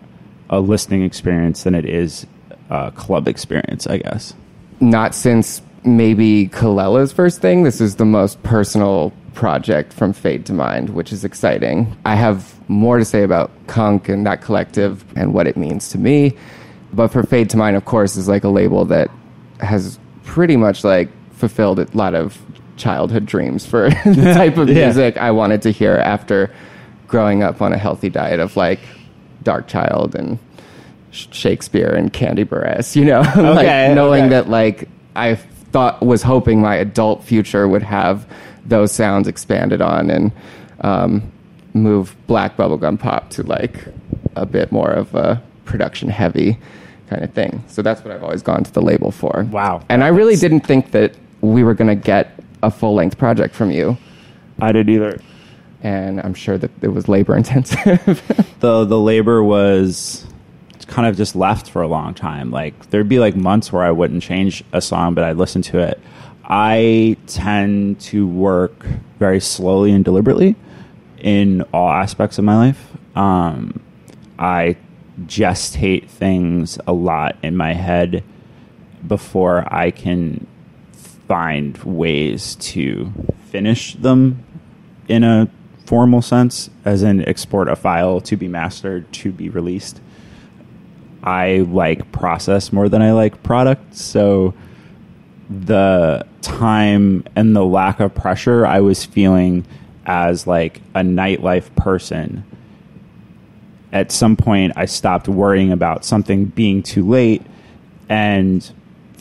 a 0.49 0.59
listening 0.59 1.03
experience 1.03 1.63
than 1.63 1.75
it 1.75 1.85
is 1.85 2.25
uh, 2.69 2.91
club 2.91 3.27
experience, 3.27 3.87
I 3.87 3.97
guess. 3.97 4.33
Not 4.79 5.13
since 5.13 5.61
maybe 5.83 6.47
Kelela's 6.49 7.11
first 7.11 7.41
thing. 7.41 7.63
This 7.63 7.81
is 7.81 7.95
the 7.95 8.05
most 8.05 8.41
personal 8.43 9.13
project 9.33 9.93
from 9.93 10.13
Fade 10.13 10.45
to 10.47 10.53
Mind, 10.53 10.89
which 10.89 11.13
is 11.13 11.23
exciting. 11.23 11.95
I 12.05 12.15
have 12.15 12.57
more 12.69 12.97
to 12.97 13.05
say 13.05 13.23
about 13.23 13.51
KUNQ 13.67 14.09
and 14.09 14.25
that 14.25 14.41
collective 14.41 15.05
and 15.15 15.33
what 15.33 15.47
it 15.47 15.57
means 15.57 15.89
to 15.89 15.97
me. 15.97 16.35
But 16.93 17.09
for 17.09 17.23
Fade 17.23 17.49
to 17.51 17.57
Mind, 17.57 17.75
of 17.75 17.85
course, 17.85 18.17
is 18.17 18.27
like 18.27 18.43
a 18.43 18.49
label 18.49 18.85
that 18.85 19.09
has 19.59 19.99
pretty 20.23 20.57
much 20.57 20.83
like 20.83 21.09
fulfilled 21.33 21.79
a 21.79 21.87
lot 21.93 22.15
of 22.15 22.41
childhood 22.77 23.25
dreams 23.25 23.65
for 23.65 23.89
the 24.05 24.33
type 24.33 24.57
of 24.57 24.67
music 24.69 25.15
yeah. 25.15 25.25
I 25.25 25.31
wanted 25.31 25.61
to 25.63 25.71
hear 25.71 25.95
after 25.95 26.53
growing 27.07 27.43
up 27.43 27.61
on 27.61 27.73
a 27.73 27.77
healthy 27.77 28.09
diet 28.09 28.39
of 28.39 28.55
like 28.55 28.79
Darkchild 29.43 30.15
and 30.15 30.39
She'kspere 31.11 31.95
and 31.95 32.11
Kandi 32.13 32.45
Burruss, 32.45 32.95
you 32.95 33.05
know, 33.05 33.21
like 33.35 33.95
knowing 33.95 34.25
okay. 34.25 34.29
that 34.29 34.49
like 34.49 34.87
I 35.15 35.35
thought 35.35 36.01
was 36.01 36.21
hoping 36.21 36.61
my 36.61 36.75
adult 36.75 37.23
future 37.23 37.67
would 37.67 37.83
have 37.83 38.27
those 38.65 38.91
sounds 38.91 39.27
expanded 39.27 39.81
on 39.81 40.09
and 40.09 40.31
um, 40.81 41.31
move 41.73 42.15
black 42.27 42.57
bubblegum 42.57 42.99
pop 42.99 43.29
to 43.31 43.43
like 43.43 43.85
a 44.35 44.45
bit 44.45 44.71
more 44.71 44.91
of 44.91 45.15
a 45.15 45.41
production 45.65 46.09
heavy 46.09 46.57
kind 47.09 47.23
of 47.23 47.33
thing. 47.33 47.63
So 47.67 47.81
that's 47.81 48.03
what 48.03 48.13
I've 48.13 48.23
always 48.23 48.41
gone 48.41 48.63
to 48.63 48.71
the 48.71 48.81
label 48.81 49.11
for. 49.11 49.47
Wow. 49.49 49.81
And 49.89 50.03
I 50.03 50.07
really 50.07 50.35
didn't 50.35 50.61
think 50.61 50.91
that 50.91 51.15
we 51.41 51.63
were 51.63 51.73
going 51.73 51.87
to 51.87 51.95
get 51.95 52.36
a 52.63 52.71
full 52.71 52.95
length 52.95 53.17
project 53.17 53.55
from 53.55 53.71
you. 53.71 53.97
I 54.59 54.71
did 54.71 54.89
either. 54.89 55.19
And 55.83 56.19
I'm 56.21 56.33
sure 56.33 56.57
that 56.57 56.71
it 56.81 56.87
was 56.87 57.07
labor 57.07 57.35
intensive. 57.37 58.03
the 58.59 58.83
the 58.83 58.99
labor 58.99 59.43
was 59.43 60.25
kind 60.87 61.07
of 61.07 61.15
just 61.15 61.35
left 61.35 61.69
for 61.69 61.81
a 61.81 61.87
long 61.87 62.13
time. 62.13 62.49
Like 62.49 62.89
there'd 62.89 63.09
be 63.09 63.19
like 63.19 63.35
months 63.35 63.71
where 63.71 63.83
I 63.83 63.91
wouldn't 63.91 64.23
change 64.23 64.63
a 64.73 64.81
song, 64.81 65.13
but 65.13 65.23
I'd 65.23 65.37
listen 65.37 65.61
to 65.63 65.79
it. 65.79 65.99
I 66.43 67.17
tend 67.27 67.99
to 68.01 68.25
work 68.25 68.85
very 69.19 69.39
slowly 69.39 69.91
and 69.91 70.03
deliberately 70.03 70.55
in 71.19 71.63
all 71.73 71.89
aspects 71.89 72.37
of 72.37 72.45
my 72.45 72.55
life. 72.55 72.91
Um, 73.15 73.81
I 74.39 74.77
gestate 75.25 76.07
things 76.07 76.79
a 76.87 76.93
lot 76.93 77.35
in 77.43 77.57
my 77.57 77.73
head 77.73 78.23
before 79.05 79.67
I 79.73 79.91
can 79.91 80.47
find 81.27 81.77
ways 81.83 82.55
to 82.55 83.11
finish 83.49 83.95
them 83.95 84.43
in 85.07 85.23
a 85.23 85.49
formal 85.85 86.21
sense, 86.21 86.69
as 86.85 87.03
in 87.03 87.27
export 87.27 87.69
a 87.69 87.75
file 87.75 88.19
to 88.21 88.35
be 88.35 88.47
mastered, 88.47 89.11
to 89.13 89.31
be 89.31 89.49
released. 89.49 90.01
I 91.23 91.65
like 91.69 92.11
process 92.11 92.71
more 92.71 92.89
than 92.89 93.01
I 93.01 93.11
like 93.13 93.43
product. 93.43 93.95
So 93.95 94.53
the 95.49 96.25
time 96.41 97.23
and 97.35 97.55
the 97.55 97.65
lack 97.65 97.99
of 97.99 98.13
pressure 98.13 98.65
I 98.65 98.81
was 98.81 99.05
feeling 99.05 99.65
as 100.05 100.47
like 100.47 100.81
a 100.93 101.01
nightlife 101.01 101.73
person 101.75 102.43
at 103.91 104.11
some 104.11 104.35
point 104.35 104.73
I 104.75 104.85
stopped 104.85 105.27
worrying 105.27 105.71
about 105.71 106.05
something 106.05 106.45
being 106.45 106.83
too 106.83 107.07
late 107.07 107.41
and 108.09 108.69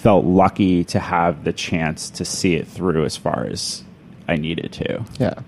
felt 0.07 0.25
lucky 0.25 0.85
to 0.85 1.01
have 1.01 1.43
the 1.43 1.53
chance 1.53 2.11
to 2.11 2.25
see 2.25 2.55
it 2.55 2.69
through 2.69 3.05
as 3.05 3.17
far 3.17 3.45
as 3.51 3.83
I 4.29 4.37
needed 4.37 4.73
to. 4.75 5.05
Yeah. 5.19 5.41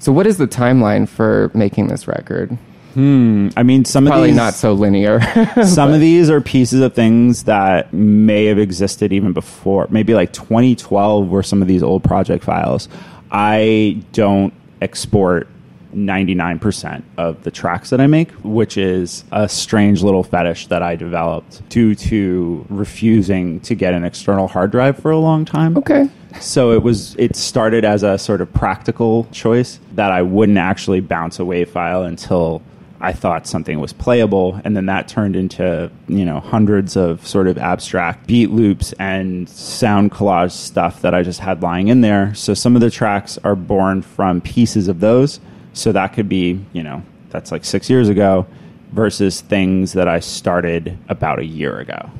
So 0.00 0.10
what 0.10 0.26
is 0.26 0.38
the 0.38 0.48
timeline 0.48 1.08
for 1.08 1.52
making 1.54 1.86
this 1.86 2.08
record? 2.08 2.58
Hmm. 2.94 3.50
I 3.56 3.62
mean, 3.62 3.84
some 3.84 4.06
probably 4.06 4.30
of 4.30 4.34
these 4.34 4.36
not 4.36 4.54
so 4.54 4.72
linear. 4.72 5.20
some 5.64 5.92
of 5.92 6.00
these 6.00 6.30
are 6.30 6.40
pieces 6.40 6.80
of 6.80 6.94
things 6.94 7.44
that 7.44 7.92
may 7.92 8.46
have 8.46 8.58
existed 8.58 9.12
even 9.12 9.32
before. 9.32 9.86
Maybe 9.88 10.14
like 10.14 10.32
2012 10.32 11.28
were 11.28 11.44
some 11.44 11.62
of 11.62 11.68
these 11.68 11.84
old 11.84 12.02
project 12.02 12.42
files. 12.42 12.88
I 13.30 14.02
don't 14.10 14.52
export 14.80 15.46
99% 15.94 17.02
of 17.16 17.42
the 17.44 17.50
tracks 17.50 17.90
that 17.90 18.00
I 18.00 18.06
make, 18.06 18.30
which 18.42 18.76
is 18.76 19.24
a 19.32 19.48
strange 19.48 20.02
little 20.02 20.22
fetish 20.22 20.68
that 20.68 20.82
I 20.82 20.96
developed 20.96 21.68
due 21.68 21.94
to 21.94 22.66
refusing 22.68 23.60
to 23.60 23.74
get 23.74 23.94
an 23.94 24.04
external 24.04 24.48
hard 24.48 24.70
drive 24.70 24.98
for 24.98 25.10
a 25.10 25.18
long 25.18 25.44
time. 25.44 25.76
Okay. 25.76 26.08
So 26.40 26.72
it 26.72 26.82
was 26.82 27.14
it 27.16 27.36
started 27.36 27.84
as 27.84 28.02
a 28.02 28.16
sort 28.18 28.40
of 28.40 28.52
practical 28.52 29.24
choice 29.32 29.78
that 29.94 30.10
I 30.10 30.22
wouldn't 30.22 30.58
actually 30.58 31.00
bounce 31.00 31.38
a 31.38 31.42
WAV 31.42 31.68
file 31.68 32.04
until 32.04 32.62
I 33.02 33.12
thought 33.12 33.48
something 33.48 33.80
was 33.80 33.92
playable, 33.92 34.60
and 34.64 34.76
then 34.76 34.86
that 34.86 35.08
turned 35.08 35.34
into 35.34 35.90
you 36.06 36.24
know 36.24 36.38
hundreds 36.38 36.96
of 36.96 37.26
sort 37.26 37.48
of 37.48 37.58
abstract 37.58 38.28
beat 38.28 38.50
loops 38.50 38.94
and 38.98 39.48
sound 39.48 40.12
collage 40.12 40.52
stuff 40.52 41.02
that 41.02 41.12
I 41.12 41.24
just 41.24 41.40
had 41.40 41.62
lying 41.62 41.88
in 41.88 42.00
there. 42.00 42.32
So 42.34 42.54
some 42.54 42.76
of 42.76 42.80
the 42.80 42.90
tracks 42.90 43.38
are 43.42 43.56
born 43.56 44.02
from 44.02 44.40
pieces 44.40 44.86
of 44.86 45.00
those. 45.00 45.40
So 45.72 45.92
that 45.92 46.08
could 46.08 46.28
be 46.28 46.64
you 46.72 46.82
know 46.82 47.02
that's 47.30 47.50
like 47.50 47.64
six 47.64 47.88
years 47.88 48.08
ago 48.08 48.46
versus 48.92 49.40
things 49.40 49.94
that 49.94 50.06
I 50.06 50.20
started 50.20 50.98
about 51.08 51.38
a 51.38 51.44
year 51.44 51.78
ago. 51.78 52.10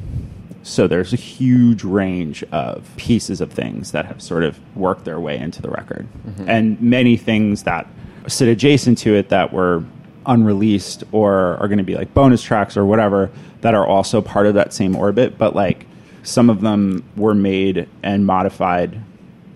So 0.62 0.87
there's 0.87 1.12
a 1.12 1.16
huge 1.16 1.85
range 1.85 2.44
of 2.44 2.88
pieces 2.97 3.40
of 3.40 3.53
things 3.53 3.92
that 3.92 4.07
have 4.07 4.22
sort 4.22 4.44
of 4.44 4.59
worked 4.77 5.05
their 5.05 5.20
way 5.20 5.37
into 5.38 5.61
the 5.61 5.70
record. 5.70 6.07
Mm-hmm. 6.27 6.48
And 6.48 6.81
many 6.81 7.16
things 7.16 7.64
that 7.64 7.87
sit 8.29 8.48
adjacent 8.48 8.98
to 8.98 9.14
it 9.14 9.29
that 9.31 9.53
were 9.53 9.85
unreleased 10.24 11.03
or 11.11 11.57
are 11.57 11.66
going 11.66 11.79
to 11.79 11.85
be 11.85 11.96
like 11.96 12.14
bonus 12.14 12.42
tracks 12.42 12.77
or 12.77 12.85
whatever 12.85 13.31
that 13.62 13.74
are 13.74 13.87
also 13.87 14.22
part 14.22 14.46
of 14.46 14.55
that 14.55 14.72
same 14.72 14.94
orbit. 14.94 15.37
But 15.37 15.57
like 15.57 15.87
some 16.22 16.48
of 16.48 16.61
them 16.61 17.05
were 17.16 17.35
made 17.35 17.88
and 18.03 18.24
modified 18.24 19.00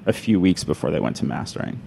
a 0.07 0.12
few 0.12 0.40
weeks 0.40 0.64
before 0.64 0.90
they 0.90 1.01
went 1.01 1.16
to 1.16 1.25
mastering. 1.25 1.81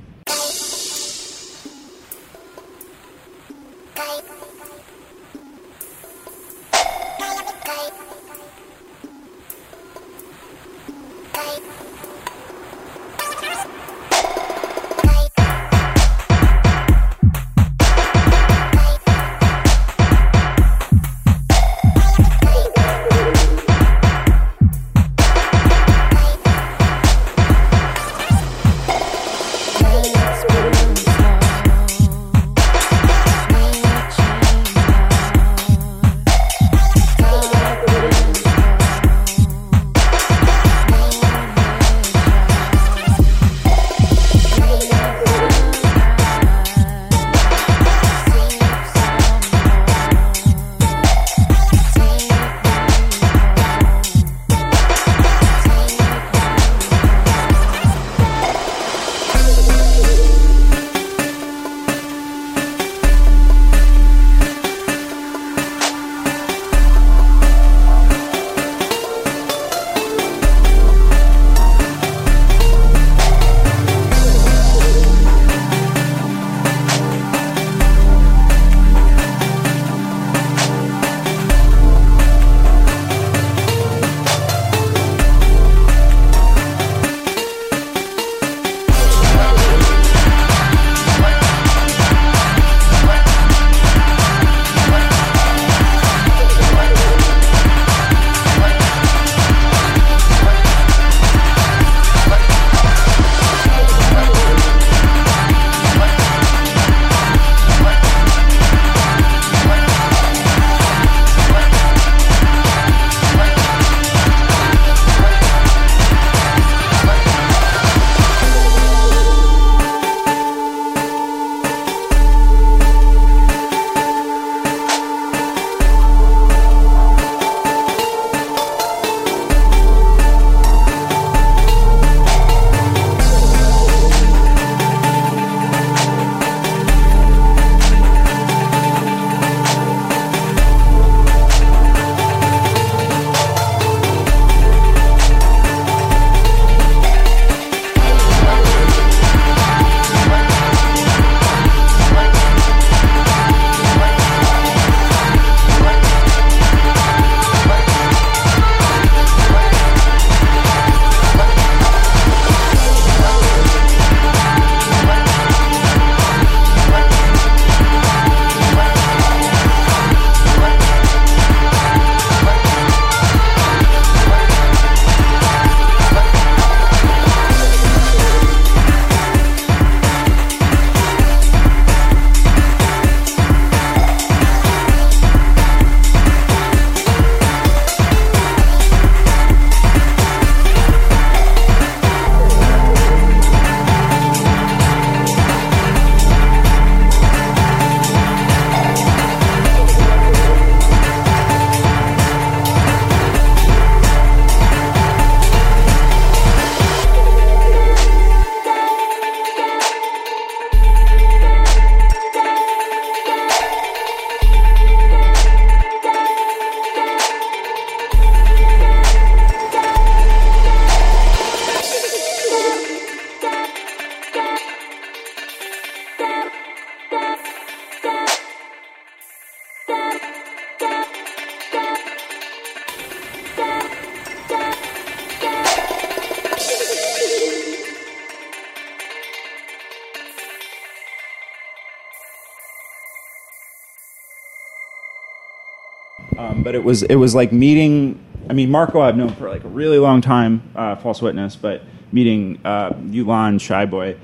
Um, 246.39 246.63
but 246.63 246.73
it 246.73 246.85
was 246.85 247.03
it 247.03 247.15
was 247.15 247.35
like 247.35 247.51
meeting. 247.51 248.17
I 248.49 248.53
mean, 248.53 248.71
Marco 248.71 249.01
I've 249.01 249.17
known 249.17 249.35
for 249.35 249.49
like 249.49 249.65
a 249.65 249.67
really 249.67 249.99
long 249.99 250.21
time, 250.21 250.63
uh, 250.73 250.95
false 250.95 251.21
witness, 251.21 251.57
but 251.57 251.83
meeting 252.13 252.61
uh, 252.63 252.91
Yulan 252.91 253.59
Shyboi, 253.59 254.17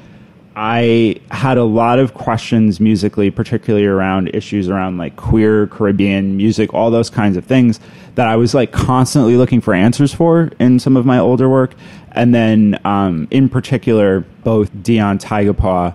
I 0.56 1.19
had 1.30 1.58
a 1.58 1.65
lot 1.65 1.99
of 1.99 2.13
questions 2.13 2.80
musically, 2.80 3.30
particularly 3.32 3.86
around 3.86 4.34
issues 4.34 4.69
around 4.69 4.97
like 4.97 5.17
queer 5.17 5.67
Caribbean 5.67 6.38
music, 6.38 6.73
all 6.73 6.89
those 6.89 7.10
kinds 7.10 7.36
of 7.36 7.43
things 7.43 7.82
that 8.15 8.30
I 8.30 8.38
was 8.38 8.54
like 8.54 8.71
constantly 8.71 9.36
looking 9.36 9.60
for 9.60 9.73
answers 9.73 10.13
for 10.13 10.51
in 10.58 10.80
some 10.80 10.95
of 10.95 11.06
my 11.06 11.19
older 11.19 11.49
work. 11.49 11.75
And 12.13 12.34
then, 12.34 12.80
um, 12.86 13.28
in 13.30 13.49
particular, 13.49 14.21
both 14.45 14.71
Dion 14.82 15.17
Tigerpaw 15.17 15.91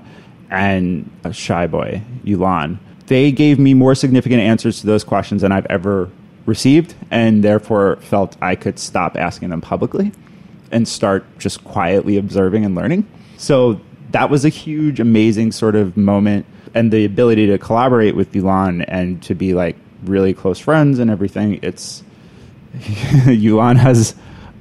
and 0.51 1.11
uh, 1.25 1.31
Shyboi 1.31 2.03
Yulan, 2.27 2.77
they 3.11 3.33
gave 3.33 3.59
me 3.59 3.75
more 3.75 3.97
significant 3.97 4.41
answers 4.41 4.81
to 4.81 4.87
those 4.87 5.03
questions 5.03 5.43
than 5.43 5.51
I've 5.51 5.67
ever 5.67 6.09
received, 6.47 6.95
and 7.11 7.43
therefore 7.43 7.97
felt 7.97 8.37
I 8.41 8.55
could 8.55 8.79
stop 8.79 9.17
asking 9.17 9.51
them 9.51 9.61
publicly 9.61 10.13
and 10.71 10.87
start 10.87 11.25
just 11.37 11.65
quietly 11.65 12.17
observing 12.17 12.65
and 12.65 12.77
learning. 12.77 13.09
So 13.37 13.81
that 14.13 14.31
was 14.31 14.45
a 14.45 14.49
huge, 14.49 15.01
amazing 15.01 15.51
sort 15.51 15.75
of 15.75 15.97
moment, 15.97 16.47
and 16.73 16.93
the 16.93 17.05
ability 17.05 17.49
to 17.49 17.59
collaborate 17.59 18.15
with 18.15 18.31
Yulan 18.31 18.85
and 18.87 19.21
to 19.25 19.35
be 19.35 19.55
like 19.55 19.75
really 20.05 20.33
close 20.33 20.61
friends 20.61 21.01
and 21.01 21.11
everything. 21.11 21.59
It's 21.63 22.05
Yulan 22.75 23.77
has 23.77 24.15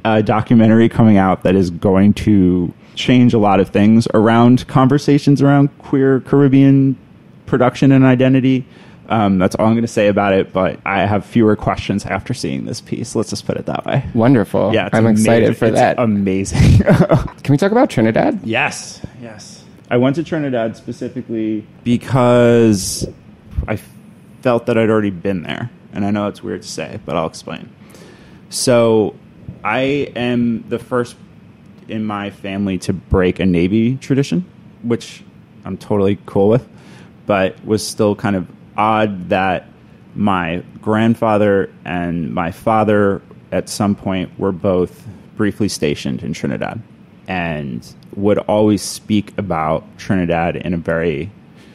a 0.04 0.24
documentary 0.24 0.90
coming 0.90 1.18
out 1.18 1.44
that 1.44 1.54
is 1.54 1.70
going 1.70 2.16
to 2.16 2.74
change 2.96 3.36
a 3.36 3.38
lot 3.38 3.60
of 3.60 3.70
things 3.70 4.08
around 4.16 4.68
conversations 4.68 5.40
around 5.40 5.70
queer 5.78 6.20
Caribbean 6.22 6.98
production 7.50 7.92
and 7.92 8.06
identity. 8.06 8.66
Um, 9.10 9.40
that's 9.40 9.56
all 9.56 9.66
I'm 9.66 9.74
going 9.74 9.82
to 9.82 9.88
say 9.88 10.08
about 10.08 10.34
it, 10.34 10.54
but 10.54 10.80
I 10.86 11.06
have 11.06 11.26
fewer 11.26 11.56
questions 11.56 12.06
after 12.06 12.34
seeing 12.34 12.66
this 12.66 12.80
piece. 12.80 13.16
Let's 13.16 13.32
just 13.32 13.46
put 13.48 13.58
it 13.58 13.66
that 13.66 13.84
way. 13.86 14.06
Wonderful. 14.14 14.72
Yeah, 14.72 14.88
I'm 14.94 15.08
excited 15.08 15.58
for 15.58 15.66
It's 15.66 15.76
that. 15.76 15.98
Amazing. 15.98 16.78
Can 16.84 17.50
we 17.50 17.58
talk 17.58 17.72
about 17.72 17.90
Trinidad? 17.90 18.40
yes, 18.44 19.02
yes. 19.20 19.64
I 19.90 19.98
went 19.98 20.16
to 20.18 20.24
Trinidad 20.24 20.78
specifically 20.78 21.66
because 21.84 23.10
I 23.68 23.80
felt 24.42 24.68
that 24.68 24.78
I'd 24.78 24.92
already 24.92 25.10
been 25.10 25.42
there, 25.42 25.72
and 25.92 26.06
I 26.06 26.12
know 26.12 26.28
it's 26.28 26.44
weird 26.44 26.62
to 26.62 26.68
say, 26.68 27.00
but 27.04 27.16
I'll 27.16 27.26
explain. 27.26 27.68
So, 28.52 29.16
I 29.64 29.80
am 30.16 30.64
the 30.70 30.78
first 30.78 31.16
in 31.88 32.06
my 32.06 32.30
family 32.30 32.78
to 32.80 32.94
break 32.94 33.40
a 33.40 33.46
Navy 33.48 33.96
tradition, 33.96 34.46
which 34.84 35.24
I'm 35.66 35.78
totally 35.78 36.20
cool 36.28 36.50
with, 36.50 36.68
but 37.30 37.64
was 37.64 37.86
still 37.86 38.16
kind 38.16 38.36
of 38.36 38.48
odd 38.76 39.30
that 39.30 39.68
my 40.16 40.64
grandfather 40.82 41.72
and 41.86 42.34
my 42.34 42.50
father 42.50 43.22
at 43.52 43.70
some 43.70 43.94
point 43.94 44.32
were 44.40 44.52
both 44.52 45.06
briefly 45.38 45.70
stationed 45.70 46.24
in 46.24 46.34
Trinidad 46.34 46.82
and 47.28 47.94
would 48.16 48.40
always 48.40 48.82
speak 48.82 49.32
about 49.38 49.86
Trinidad 50.00 50.56
in 50.56 50.74
a 50.74 50.78
very 50.78 51.30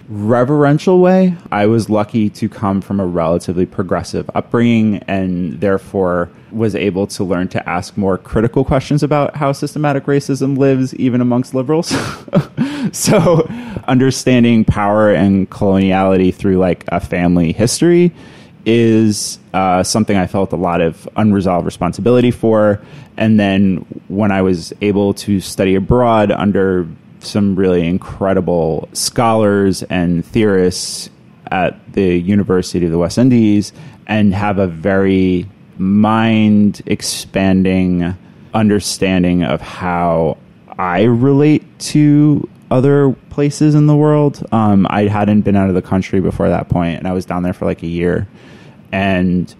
reverential 0.09 0.99
way. 0.99 1.37
I 1.53 1.67
was 1.67 1.88
lucky 1.88 2.29
to 2.31 2.49
come 2.49 2.81
from 2.81 2.99
a 2.99 3.07
relatively 3.07 3.64
progressive 3.64 4.29
upbringing 4.35 5.05
and 5.07 5.61
therefore 5.61 6.31
was 6.51 6.75
able 6.75 7.07
to 7.07 7.23
learn 7.23 7.47
to 7.51 7.69
ask 7.69 7.97
more 7.97 8.19
critical 8.19 8.64
questions 8.64 9.05
about 9.05 9.37
how 9.37 9.53
systematic 9.53 10.07
racism 10.07 10.59
lives 10.59 10.97
even 10.97 11.21
amongst 11.21 11.55
liberals. 11.55 11.97
so 12.93 13.49
understanding 13.88 14.64
power 14.64 15.12
and 15.12 15.49
coloniality 15.51 16.35
through 16.35 16.59
like 16.59 16.85
a 16.88 17.01
family 17.01 17.53
history 17.53 18.12
is 18.66 19.38
uh, 19.53 19.83
something 19.83 20.16
I 20.16 20.27
felt 20.27 20.53
a 20.53 20.57
lot 20.57 20.81
of 20.81 21.09
unresolved 21.16 21.66
responsibility 21.66 22.31
for. 22.31 22.81
And 23.16 23.38
then 23.38 23.85
when 24.09 24.33
I 24.33 24.42
was 24.42 24.73
able 24.81 25.14
to 25.14 25.40
study 25.40 25.75
abroad 25.75 26.33
under 26.33 26.88
some 27.20 27.57
really 27.57 27.87
incredible 27.87 28.88
scholars 28.92 29.83
and 29.85 30.25
theorists 30.25 31.11
at 31.51 31.92
the 31.92 32.18
University 32.18 32.87
of 32.87 32.92
the 32.92 32.99
West 32.99 33.18
Indies 33.18 33.73
and 34.07 34.35
have 34.35 34.59
a 34.59 34.66
very 34.66 35.49
mind 35.79 36.83
expanding 36.87 38.16
understanding 38.55 39.42
of 39.42 39.61
how 39.61 40.38
I 40.79 41.03
relate 41.03 41.64
to 41.81 42.49
other 42.74 43.12
places 43.30 43.76
in 43.76 43.87
the 43.87 43.94
world. 43.94 44.44
Um, 44.50 44.84
I 44.90 45.02
hadn't 45.02 45.42
been 45.42 45.54
out 45.54 45.68
of 45.68 45.76
the 45.76 45.82
country 45.82 46.20
before 46.20 46.48
that 46.48 46.68
point, 46.68 46.98
and 46.98 47.06
I 47.06 47.12
was 47.12 47.24
down 47.24 47.44
there 47.44 47.52
for 47.52 47.66
like 47.66 47.84
a 47.84 47.87
year, 47.87 48.26
and 48.90 49.54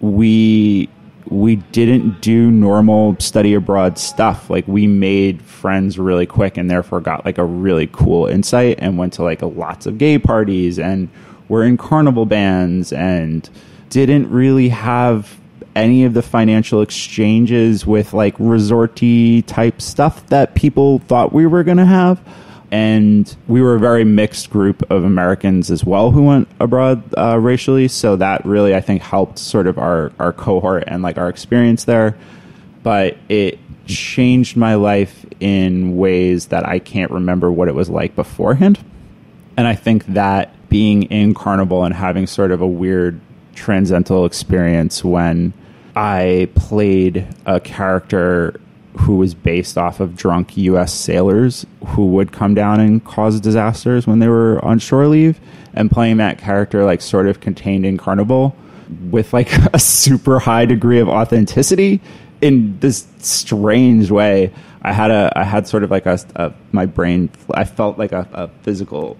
we 0.00 0.90
we 1.28 1.56
didn't 1.56 2.20
do 2.20 2.50
normal 2.50 3.16
study 3.20 3.54
abroad 3.54 3.96
stuff. 3.96 4.50
Like 4.50 4.68
we 4.68 4.86
made 4.86 5.40
friends 5.40 5.98
really 5.98 6.26
quick, 6.26 6.58
and 6.58 6.70
therefore 6.70 7.00
got 7.00 7.24
like 7.24 7.38
a 7.38 7.44
really 7.44 7.88
cool 7.90 8.26
insight, 8.26 8.78
and 8.80 8.98
went 8.98 9.14
to 9.14 9.22
like 9.22 9.40
lots 9.40 9.86
of 9.86 9.96
gay 9.96 10.18
parties, 10.18 10.78
and 10.78 11.08
were 11.48 11.64
in 11.64 11.78
carnival 11.78 12.26
bands, 12.26 12.92
and 12.92 13.48
didn't 13.88 14.30
really 14.30 14.68
have 14.68 15.39
any 15.74 16.04
of 16.04 16.14
the 16.14 16.22
financial 16.22 16.82
exchanges 16.82 17.86
with 17.86 18.12
like 18.12 18.36
resorty 18.38 19.44
type 19.46 19.80
stuff 19.80 20.26
that 20.26 20.54
people 20.54 20.98
thought 21.00 21.32
we 21.32 21.46
were 21.46 21.62
going 21.62 21.78
to 21.78 21.86
have. 21.86 22.20
And 22.72 23.34
we 23.48 23.62
were 23.62 23.74
a 23.74 23.80
very 23.80 24.04
mixed 24.04 24.50
group 24.50 24.88
of 24.90 25.02
Americans 25.02 25.72
as 25.72 25.84
well 25.84 26.12
who 26.12 26.22
went 26.22 26.48
abroad 26.60 27.02
uh, 27.18 27.36
racially. 27.38 27.88
So 27.88 28.14
that 28.16 28.44
really, 28.44 28.76
I 28.76 28.80
think, 28.80 29.02
helped 29.02 29.38
sort 29.38 29.66
of 29.66 29.76
our, 29.76 30.12
our 30.20 30.32
cohort 30.32 30.84
and 30.86 31.02
like 31.02 31.18
our 31.18 31.28
experience 31.28 31.84
there. 31.84 32.16
But 32.84 33.16
it 33.28 33.58
changed 33.86 34.56
my 34.56 34.76
life 34.76 35.26
in 35.40 35.96
ways 35.96 36.46
that 36.46 36.64
I 36.64 36.78
can't 36.78 37.10
remember 37.10 37.50
what 37.50 37.66
it 37.66 37.74
was 37.74 37.90
like 37.90 38.14
beforehand. 38.14 38.78
And 39.56 39.66
I 39.66 39.74
think 39.74 40.06
that 40.06 40.54
being 40.68 41.02
in 41.04 41.34
Carnival 41.34 41.84
and 41.84 41.92
having 41.92 42.28
sort 42.28 42.52
of 42.52 42.60
a 42.60 42.66
weird 42.66 43.20
transcendental 43.54 44.24
experience 44.24 45.04
when 45.04 45.52
I 45.96 46.48
played 46.54 47.26
a 47.46 47.60
character 47.60 48.60
who 48.98 49.16
was 49.16 49.34
based 49.34 49.78
off 49.78 50.00
of 50.00 50.16
drunk 50.16 50.56
U.S. 50.56 50.92
sailors 50.92 51.64
who 51.88 52.06
would 52.06 52.32
come 52.32 52.54
down 52.54 52.80
and 52.80 53.04
cause 53.04 53.40
disasters 53.40 54.06
when 54.06 54.18
they 54.18 54.28
were 54.28 54.64
on 54.64 54.78
shore 54.78 55.06
leave, 55.06 55.40
and 55.74 55.90
playing 55.90 56.16
that 56.18 56.38
character 56.38 56.84
like 56.84 57.00
sort 57.00 57.28
of 57.28 57.40
contained 57.40 57.86
in 57.86 57.96
Carnival 57.96 58.56
with 59.10 59.32
like 59.32 59.52
a 59.74 59.78
super 59.78 60.40
high 60.40 60.64
degree 60.64 60.98
of 60.98 61.08
authenticity 61.08 62.00
in 62.40 62.78
this 62.80 63.06
strange 63.18 64.10
way. 64.10 64.52
I 64.82 64.92
had 64.92 65.10
a 65.10 65.32
I 65.36 65.44
had 65.44 65.68
sort 65.68 65.84
of 65.84 65.90
like 65.90 66.06
a, 66.06 66.18
a 66.36 66.52
my 66.72 66.86
brain. 66.86 67.30
I 67.52 67.64
felt 67.64 67.98
like 67.98 68.12
a, 68.12 68.28
a 68.32 68.48
physical 68.62 69.16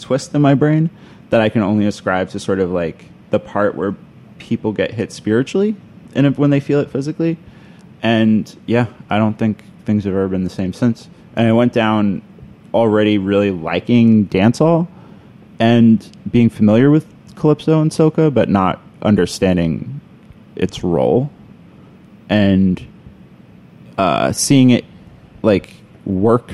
twist 0.00 0.34
in 0.34 0.42
my 0.42 0.54
brain 0.54 0.90
that 1.30 1.40
I 1.40 1.48
can 1.48 1.62
only 1.62 1.86
ascribe 1.86 2.30
to 2.30 2.40
sort 2.40 2.58
of 2.58 2.70
like 2.70 3.06
the 3.30 3.38
part 3.38 3.74
where 3.74 3.94
people 4.38 4.72
get 4.72 4.92
hit 4.92 5.12
spiritually 5.12 5.76
and 6.14 6.36
when 6.36 6.50
they 6.50 6.60
feel 6.60 6.80
it 6.80 6.90
physically. 6.90 7.38
And 8.02 8.54
yeah, 8.66 8.86
I 9.08 9.18
don't 9.18 9.38
think 9.38 9.62
things 9.84 10.04
have 10.04 10.12
ever 10.12 10.28
been 10.28 10.44
the 10.44 10.50
same 10.50 10.72
since. 10.72 11.08
And 11.36 11.46
I 11.46 11.52
went 11.52 11.72
down 11.72 12.22
already 12.74 13.18
really 13.18 13.50
liking 13.50 14.26
dancehall 14.26 14.88
and 15.58 16.06
being 16.30 16.50
familiar 16.50 16.90
with 16.90 17.06
calypso 17.36 17.80
and 17.80 17.90
soca, 17.90 18.32
but 18.32 18.48
not 18.48 18.80
understanding 19.02 20.00
its 20.56 20.82
role 20.82 21.30
and 22.28 22.84
uh, 23.98 24.32
seeing 24.32 24.70
it 24.70 24.84
like 25.42 25.74
work 26.04 26.52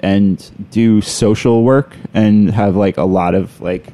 and 0.00 0.50
do 0.70 1.00
social 1.00 1.62
work 1.62 1.96
and 2.14 2.50
have 2.50 2.76
like 2.76 2.96
a 2.96 3.04
lot 3.04 3.34
of 3.34 3.60
like 3.60 3.92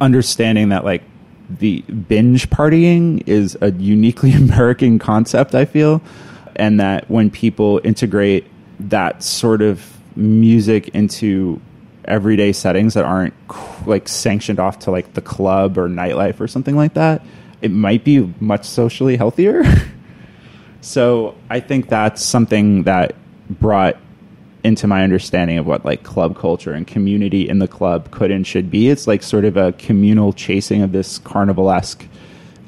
understanding 0.00 0.68
that 0.68 0.84
like 0.84 1.02
the 1.48 1.80
binge 1.82 2.50
partying 2.50 3.26
is 3.26 3.56
a 3.60 3.72
uniquely 3.72 4.32
American 4.34 4.98
concept, 4.98 5.54
I 5.54 5.64
feel, 5.64 6.02
and 6.56 6.80
that 6.80 7.10
when 7.10 7.30
people 7.30 7.80
integrate 7.84 8.46
that 8.80 9.22
sort 9.22 9.62
of 9.62 9.90
music 10.16 10.88
into 10.88 11.60
everyday 12.04 12.52
settings 12.52 12.94
that 12.94 13.04
aren't 13.04 13.34
like 13.86 14.08
sanctioned 14.08 14.60
off 14.60 14.78
to 14.80 14.90
like 14.90 15.14
the 15.14 15.20
club 15.20 15.78
or 15.78 15.88
nightlife 15.88 16.40
or 16.40 16.48
something 16.48 16.76
like 16.76 16.94
that, 16.94 17.24
it 17.62 17.70
might 17.70 18.04
be 18.04 18.32
much 18.40 18.64
socially 18.64 19.16
healthier. 19.16 19.64
so 20.80 21.34
I 21.48 21.60
think 21.60 21.88
that's 21.88 22.22
something 22.22 22.82
that 22.84 23.14
brought 23.48 23.96
into 24.64 24.86
my 24.86 25.04
understanding 25.04 25.58
of 25.58 25.66
what 25.66 25.84
like 25.84 26.02
club 26.02 26.36
culture 26.36 26.72
and 26.72 26.86
community 26.86 27.48
in 27.48 27.58
the 27.58 27.68
club 27.68 28.10
could 28.10 28.30
and 28.30 28.46
should 28.46 28.70
be. 28.70 28.88
It's 28.88 29.06
like 29.06 29.22
sort 29.22 29.44
of 29.44 29.56
a 29.56 29.72
communal 29.72 30.32
chasing 30.32 30.82
of 30.82 30.92
this 30.92 31.18
carnival 31.18 31.70
esque 31.70 32.04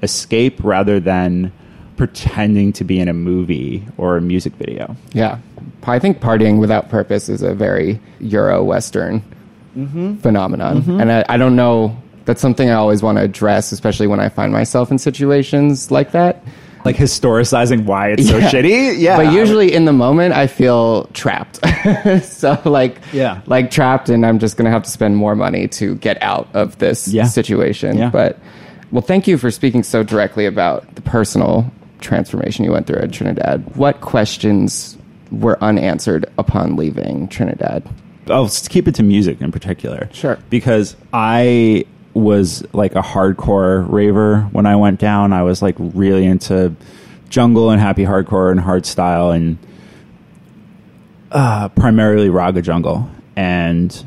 escape 0.02 0.62
rather 0.62 1.00
than 1.00 1.52
pretending 1.96 2.72
to 2.74 2.85
be 2.85 3.00
in 3.00 3.09
a 3.09 3.14
movie 3.14 3.82
or 3.96 4.18
a 4.18 4.20
music 4.20 4.52
video. 4.54 4.94
Yeah. 5.12 5.38
I 5.85 5.98
think 5.98 6.20
partying 6.20 6.59
without 6.59 6.90
purpose 6.90 7.28
is 7.28 7.42
a 7.42 7.54
very 7.54 8.00
Euro 8.20 8.62
Western 8.62 9.22
mm-hmm. 9.76 10.16
phenomenon. 10.16 10.82
Mm-hmm. 10.82 11.00
And 11.00 11.12
I, 11.12 11.24
I 11.28 11.37
don't 11.37 11.56
know, 11.56 11.96
that's 12.24 12.40
something 12.40 12.68
I 12.68 12.74
always 12.74 13.02
want 13.02 13.18
to 13.18 13.22
address, 13.22 13.72
especially 13.72 14.09
when 14.09 14.20
I 14.20 14.28
find 14.28 14.52
myself 14.52 14.90
in 14.90 14.98
situations 14.98 15.90
like 15.90 16.11
that. 16.11 16.44
Like 16.84 16.96
historicizing 16.96 17.84
why 17.84 18.10
it's 18.10 18.28
so 18.28 18.38
Yeah. 18.38 18.48
shitty. 18.50 18.98
Yeah. 18.98 19.16
But 19.16 19.32
usually 19.32 19.72
in 19.72 19.84
the 19.86 19.92
moment, 19.92 20.34
I 20.34 20.46
feel 20.46 21.06
trapped. 21.14 21.58
so 22.24 22.58
like, 22.64 22.98
Yeah. 23.12 23.40
like 23.46 23.70
trapped, 23.70 24.08
and 24.08 24.24
I'm 24.24 24.38
just 24.38 24.56
gonna 24.56 24.70
have 24.70 24.84
to 24.84 24.90
spend 24.90 25.16
more 25.16 25.34
money 25.34 25.66
to 25.68 25.96
get 25.96 26.22
out 26.22 26.48
of 26.54 26.78
this 26.78 27.08
Yeah. 27.08 27.24
situation. 27.24 27.98
Yeah. 27.98 28.10
But 28.10 28.38
well, 28.92 29.02
thank 29.02 29.26
you 29.26 29.36
for 29.36 29.50
speaking 29.50 29.82
so 29.82 30.02
directly 30.04 30.46
about 30.46 30.94
the 30.94 31.02
personal 31.02 31.70
transformation 32.00 32.64
you 32.64 32.70
went 32.72 32.86
through 32.86 32.98
at 33.00 33.10
Trinidad. 33.10 33.64
What 33.74 34.00
questions 34.00 34.96
were 35.32 35.58
unanswered 35.62 36.26
upon 36.38 36.76
leaving 36.76 37.26
Trinidad? 37.26 37.82
Oh, 38.28 38.44
I'll 38.44 38.48
keep 38.68 38.86
it 38.86 38.94
to 38.96 39.02
music 39.02 39.40
in 39.40 39.50
particular. 39.50 40.08
Sure. 40.12 40.38
Because 40.50 40.94
I 41.12 41.84
was 42.16 42.64
like 42.72 42.94
a 42.94 43.02
hardcore 43.02 43.90
raver 43.90 44.42
when 44.52 44.66
I 44.66 44.76
went 44.76 44.98
down. 44.98 45.33
I 45.33 45.42
was 45.42 45.62
like 45.62 45.74
really 45.79 46.24
into 46.24 46.74
jungle 47.29 47.70
and 47.70 47.81
happy 47.81 48.05
hardcore 48.05 48.50
and 48.50 48.61
hard 48.61 48.87
style 48.87 49.31
and 49.31 49.59
uh, 51.31 51.68
primarily 51.70 52.31
raga 52.31 52.62
jungle. 52.62 53.09
And 53.37 54.05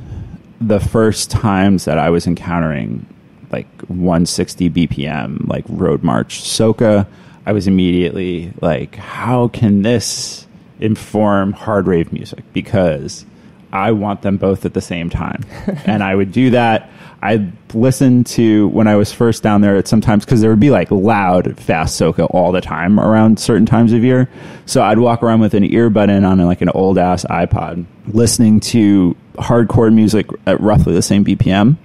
the 0.59 0.79
first 0.79 1.29
times 1.29 1.85
that 1.85 1.99
I 1.99 2.09
was 2.09 2.25
encountering 2.25 3.05
like 3.51 3.67
160 3.83 4.69
BPM, 4.69 5.47
like 5.47 5.65
road 5.67 6.03
march 6.03 6.41
soca, 6.41 7.07
I 7.45 7.51
was 7.51 7.67
immediately 7.67 8.53
like, 8.61 8.95
how 8.95 9.47
can 9.49 9.81
this 9.81 10.47
inform 10.79 11.53
hard 11.53 11.87
rave 11.87 12.11
music? 12.13 12.43
Because 12.53 13.25
I 13.71 13.91
want 13.91 14.21
them 14.21 14.37
both 14.37 14.65
at 14.65 14.73
the 14.73 14.81
same 14.81 15.09
time. 15.09 15.45
and 15.85 16.03
I 16.03 16.15
would 16.15 16.31
do 16.31 16.51
that. 16.51 16.89
I'd 17.21 17.51
listen 17.75 18.23
to 18.23 18.69
when 18.69 18.87
I 18.87 18.95
was 18.95 19.11
first 19.11 19.43
down 19.43 19.61
there 19.61 19.75
at 19.75 19.87
sometimes 19.87 20.23
because 20.23 20.39
there 20.39 20.49
would 20.49 20.59
be 20.59 20.71
like 20.71 20.89
loud 20.89 21.59
fast 21.59 21.99
soca 21.99 22.27
all 22.33 22.51
the 22.51 22.61
time 22.61 22.99
around 22.99 23.39
certain 23.39 23.65
times 23.65 23.91
of 23.91 24.03
year. 24.03 24.29
So 24.65 24.81
I'd 24.81 24.99
walk 24.99 25.21
around 25.21 25.41
with 25.41 25.53
an 25.53 25.63
earbud 25.63 26.09
in 26.09 26.23
on 26.23 26.39
like 26.39 26.61
an 26.61 26.69
old 26.69 26.97
ass 26.97 27.25
iPod, 27.25 27.85
listening 28.07 28.61
to 28.61 29.17
hardcore 29.35 29.93
music 29.93 30.27
at 30.45 30.61
roughly 30.61 30.93
the 30.93 31.01
same 31.01 31.25
BPM 31.25 31.77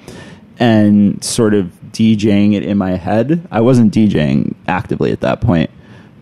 and 0.58 1.22
sort 1.22 1.54
of 1.54 1.72
DJing 1.90 2.54
it 2.54 2.62
in 2.62 2.78
my 2.78 2.92
head. 2.92 3.46
I 3.50 3.60
wasn't 3.60 3.92
DJing 3.92 4.54
actively 4.68 5.10
at 5.12 5.20
that 5.20 5.40
point, 5.40 5.70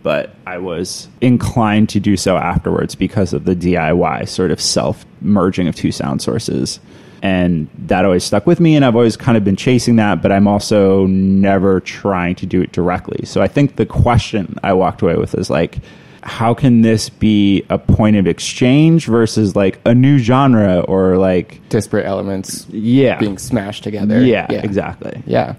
but 0.03 0.35
I 0.47 0.59
was 0.59 1.09
inclined 1.21 1.89
to 1.91 2.01
do 2.01 2.17
so 2.17 2.37
afterwards 2.37 2.95
because 2.95 3.33
of 3.33 3.45
the 3.45 3.55
DIY 3.55 4.29
sort 4.29 4.51
of 4.51 4.61
self 4.61 5.05
merging 5.21 5.69
of 5.69 5.75
two 5.75 5.93
sound 5.93 6.23
sources. 6.23 6.81
And 7.25 7.69
that 7.87 8.05
always 8.05 8.25
stuck 8.25 8.49
with 8.49 8.59
me, 8.59 8.75
and 8.75 8.85
I've 8.85 8.97
always 8.97 9.17
kind 9.17 9.37
of 9.39 9.45
been 9.45 9.55
chasing 9.55 9.95
that, 9.97 10.21
but 10.23 10.33
I'm 10.33 10.49
also 10.49 11.07
never 11.07 11.79
trying 11.79 12.35
to 12.37 12.47
do 12.47 12.61
it 12.61 12.73
directly. 12.73 13.25
So 13.27 13.41
I 13.41 13.47
think 13.47 13.77
the 13.77 13.87
question 13.87 14.59
I 14.65 14.73
walked 14.73 15.03
away 15.03 15.15
with 15.15 15.37
is 15.37 15.49
like, 15.49 15.79
how 16.25 16.53
can 16.55 16.83
this 16.83 17.09
be 17.09 17.65
a 17.69 17.79
point 17.79 18.17
of 18.17 18.27
exchange 18.27 19.07
versus 19.07 19.55
like 19.55 19.81
a 19.85 19.95
new 19.95 20.19
genre 20.19 20.81
or 20.81 21.17
like 21.17 21.61
Disparate 21.69 22.07
elements 22.07 22.67
yeah 22.71 23.19
being 23.19 23.39
smashed 23.39 23.83
together. 23.83 24.21
yeah, 24.23 24.47
exactly 24.51 25.23
Yeah. 25.27 25.55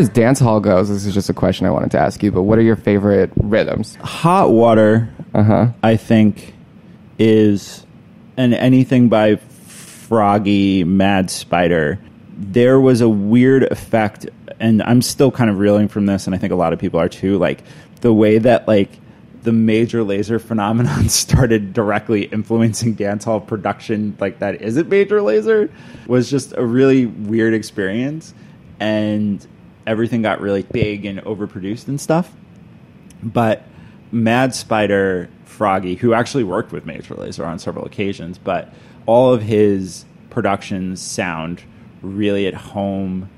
As 0.00 0.08
dance 0.08 0.40
hall 0.40 0.60
goes, 0.60 0.88
this 0.88 1.04
is 1.04 1.12
just 1.12 1.28
a 1.28 1.34
question 1.34 1.66
I 1.66 1.70
wanted 1.70 1.90
to 1.90 1.98
ask 1.98 2.22
you. 2.22 2.32
But 2.32 2.44
what 2.44 2.58
are 2.58 2.62
your 2.62 2.74
favorite 2.74 3.30
rhythms? 3.36 3.96
Hot 3.96 4.50
Water, 4.50 5.10
Uh-huh. 5.34 5.68
I 5.82 5.96
think, 5.96 6.54
is 7.18 7.84
and 8.38 8.54
anything 8.54 9.10
by 9.10 9.36
Froggy, 9.36 10.84
Mad 10.84 11.30
Spider. 11.30 11.98
There 12.38 12.80
was 12.80 13.02
a 13.02 13.10
weird 13.10 13.64
effect, 13.64 14.26
and 14.58 14.82
I'm 14.84 15.02
still 15.02 15.30
kind 15.30 15.50
of 15.50 15.58
reeling 15.58 15.88
from 15.88 16.06
this, 16.06 16.24
and 16.26 16.34
I 16.34 16.38
think 16.38 16.50
a 16.54 16.56
lot 16.56 16.72
of 16.72 16.78
people 16.78 16.98
are 16.98 17.10
too. 17.10 17.36
Like 17.36 17.62
the 18.00 18.14
way 18.14 18.38
that 18.38 18.66
like 18.66 18.88
the 19.42 19.52
Major 19.52 20.02
Lazer 20.02 20.40
phenomenon 20.40 21.08
started 21.10 21.74
directly 21.74 22.22
influencing 22.24 22.96
dancehall 22.96 23.46
production, 23.46 24.16
like 24.18 24.38
that 24.38 24.62
isn't 24.62 24.88
Major 24.88 25.20
Lazer, 25.20 25.70
was 26.06 26.30
just 26.30 26.54
a 26.56 26.64
really 26.64 27.04
weird 27.04 27.52
experience, 27.52 28.32
and 28.78 29.46
everything 29.90 30.22
got 30.22 30.40
really 30.40 30.62
big 30.62 31.04
and 31.04 31.20
overproduced 31.20 31.88
and 31.88 32.00
stuff 32.00 32.32
but 33.22 33.62
Mad 34.12 34.54
Spider 34.54 35.28
Froggy, 35.44 35.94
who 35.94 36.14
actually 36.14 36.44
worked 36.44 36.72
with 36.72 36.86
Major 36.86 37.14
Lazer 37.14 37.46
on 37.46 37.58
several 37.58 37.84
occasions, 37.84 38.38
but 38.38 38.72
all 39.06 39.32
of 39.32 39.42
his 39.42 40.04
productions 40.30 41.00
sound 41.00 41.62
really 42.02 42.46
at 42.46 42.54
home 42.54 43.28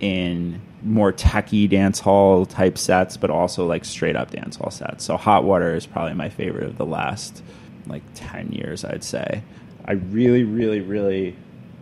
in 0.00 0.60
more 0.82 1.12
techie 1.12 1.68
dance 1.68 2.00
hall 2.00 2.46
type 2.46 2.78
sets, 2.78 3.16
but 3.16 3.30
also 3.30 3.66
like 3.66 3.84
straight 3.84 4.16
up 4.16 4.30
dance 4.30 4.56
hall 4.56 4.70
sets. 4.70 5.04
So 5.04 5.16
Hot 5.16 5.44
Water 5.44 5.74
is 5.74 5.86
probably 5.86 6.14
my 6.14 6.28
favorite 6.28 6.64
of 6.64 6.78
the 6.78 6.86
last 6.86 7.42
like 7.86 8.02
10 8.14 8.52
years, 8.52 8.84
I'd 8.84 9.04
say. 9.04 9.42
I 9.84 9.92
really, 9.92 10.44
really, 10.44 10.80
really 10.80 11.36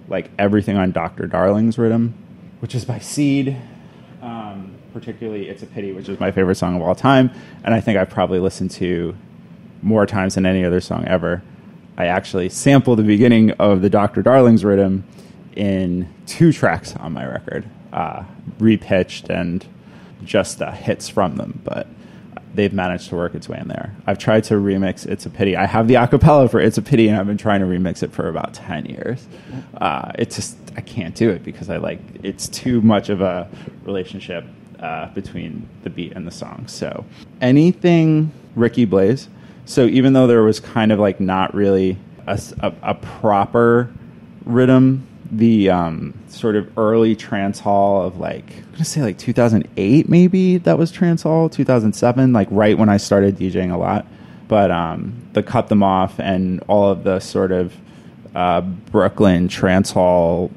like 0.08 0.30
everything 0.38 0.76
on 0.76 0.90
Dr. 0.92 1.26
Darling's 1.26 1.76
rhythm, 1.76 2.14
which 2.60 2.74
is 2.74 2.84
by 2.84 2.98
Seed. 2.98 3.56
Particularly 4.92 5.48
It's 5.48 5.62
a 5.62 5.66
Pity, 5.66 5.92
which 5.92 6.09
is 6.09 6.18
my 6.18 6.31
favorite 6.31 6.57
song 6.57 6.77
of 6.77 6.83
all 6.83 6.94
time. 6.94 7.31
And 7.64 7.74
I 7.74 7.81
think 7.81 7.98
I've 7.98 8.11
probably 8.11 8.40
listened 8.40 8.70
to 8.72 9.14
more 9.83 10.07
times 10.07 10.35
than 10.35 10.46
any 10.46 10.64
other 10.64 10.81
song 10.81 11.05
ever. 11.07 11.42
I 11.96 12.07
actually 12.07 12.48
sample 12.48 12.96
the 12.96 13.03
beginning 13.03 13.51
of 13.53 13.83
the 13.83 13.90
Dr. 13.90 14.22
Darling's 14.22 14.64
rhythm 14.64 15.05
in 15.57 16.12
two 16.27 16.53
tracks 16.53 16.94
on 16.96 17.12
my 17.12 17.27
record, 17.27 17.68
uh, 17.92 18.24
repitched 18.59 19.29
and 19.29 19.66
just 20.24 20.62
uh, 20.62 20.70
hits 20.70 21.09
from 21.09 21.37
them. 21.37 21.61
But 21.64 21.88
they've 22.55 22.72
managed 22.72 23.09
to 23.09 23.16
work 23.16 23.35
its 23.35 23.48
way 23.48 23.59
in 23.59 23.68
there. 23.68 23.94
I've 24.07 24.18
tried 24.18 24.44
to 24.44 24.55
remix 24.55 25.07
It's 25.07 25.27
a 25.27 25.31
Pity. 25.31 25.57
I 25.57 25.66
have 25.66 25.88
the 25.88 25.94
acapella 25.94 26.51
for 26.51 26.61
It's 26.61 26.79
a 26.79 26.83
Pity, 26.83 27.09
and 27.09 27.18
I've 27.18 27.27
been 27.27 27.38
trying 27.38 27.61
to 27.61 27.66
remix 27.66 28.03
it 28.03 28.12
for 28.12 28.29
about 28.29 28.55
10 28.55 28.87
years. 28.87 29.27
Uh, 29.77 30.12
it's 30.16 30.37
just, 30.37 30.57
I 30.77 30.81
can't 30.81 31.14
do 31.14 31.31
it 31.31 31.44
because 31.44 31.70
I 31.70 31.77
like, 31.77 32.01
it's 32.22 32.48
too 32.48 32.81
much 32.81 33.09
of 33.09 33.20
a 33.20 33.48
relationship 33.85 34.44
uh, 34.80 35.08
between 35.10 35.68
the 35.82 35.90
beat 35.90 36.12
and 36.12 36.26
the 36.26 36.30
song. 36.30 36.66
So 36.66 37.04
anything 37.40 38.32
Ricky 38.54 38.84
Blaze. 38.84 39.28
So 39.64 39.84
even 39.86 40.12
though 40.12 40.26
there 40.26 40.42
was 40.42 40.60
kind 40.60 40.92
of 40.92 40.98
like 40.98 41.20
not 41.20 41.54
really 41.54 41.98
a 42.26 42.94
proper 42.94 43.90
rhythm, 44.44 45.06
the 45.30 45.70
um, 45.70 46.14
sort 46.28 46.56
of 46.56 46.76
early 46.78 47.14
trance 47.14 47.60
hall 47.60 48.06
of 48.06 48.18
like 48.18 48.44
I'm 48.56 48.72
gonna 48.72 48.84
say 48.84 49.02
like 49.02 49.18
2008 49.18 50.08
maybe 50.08 50.58
that 50.58 50.78
was 50.78 50.90
trance 50.90 51.22
hall 51.22 51.50
2007 51.50 52.32
like 52.32 52.48
right 52.50 52.78
when 52.78 52.88
I 52.88 52.96
started 52.96 53.36
DJing 53.36 53.72
a 53.72 53.76
lot 53.76 54.06
but 54.46 54.70
um, 54.70 55.28
the 55.34 55.42
cut 55.42 55.68
them 55.68 55.82
off 55.82 56.18
and 56.18 56.62
all 56.68 56.90
of 56.90 57.04
the 57.04 57.20
sort 57.20 57.52
of 57.52 57.76
uh, 58.34 58.62
Brooklyn 58.62 59.48
trance 59.48 59.90
hall 59.90 60.50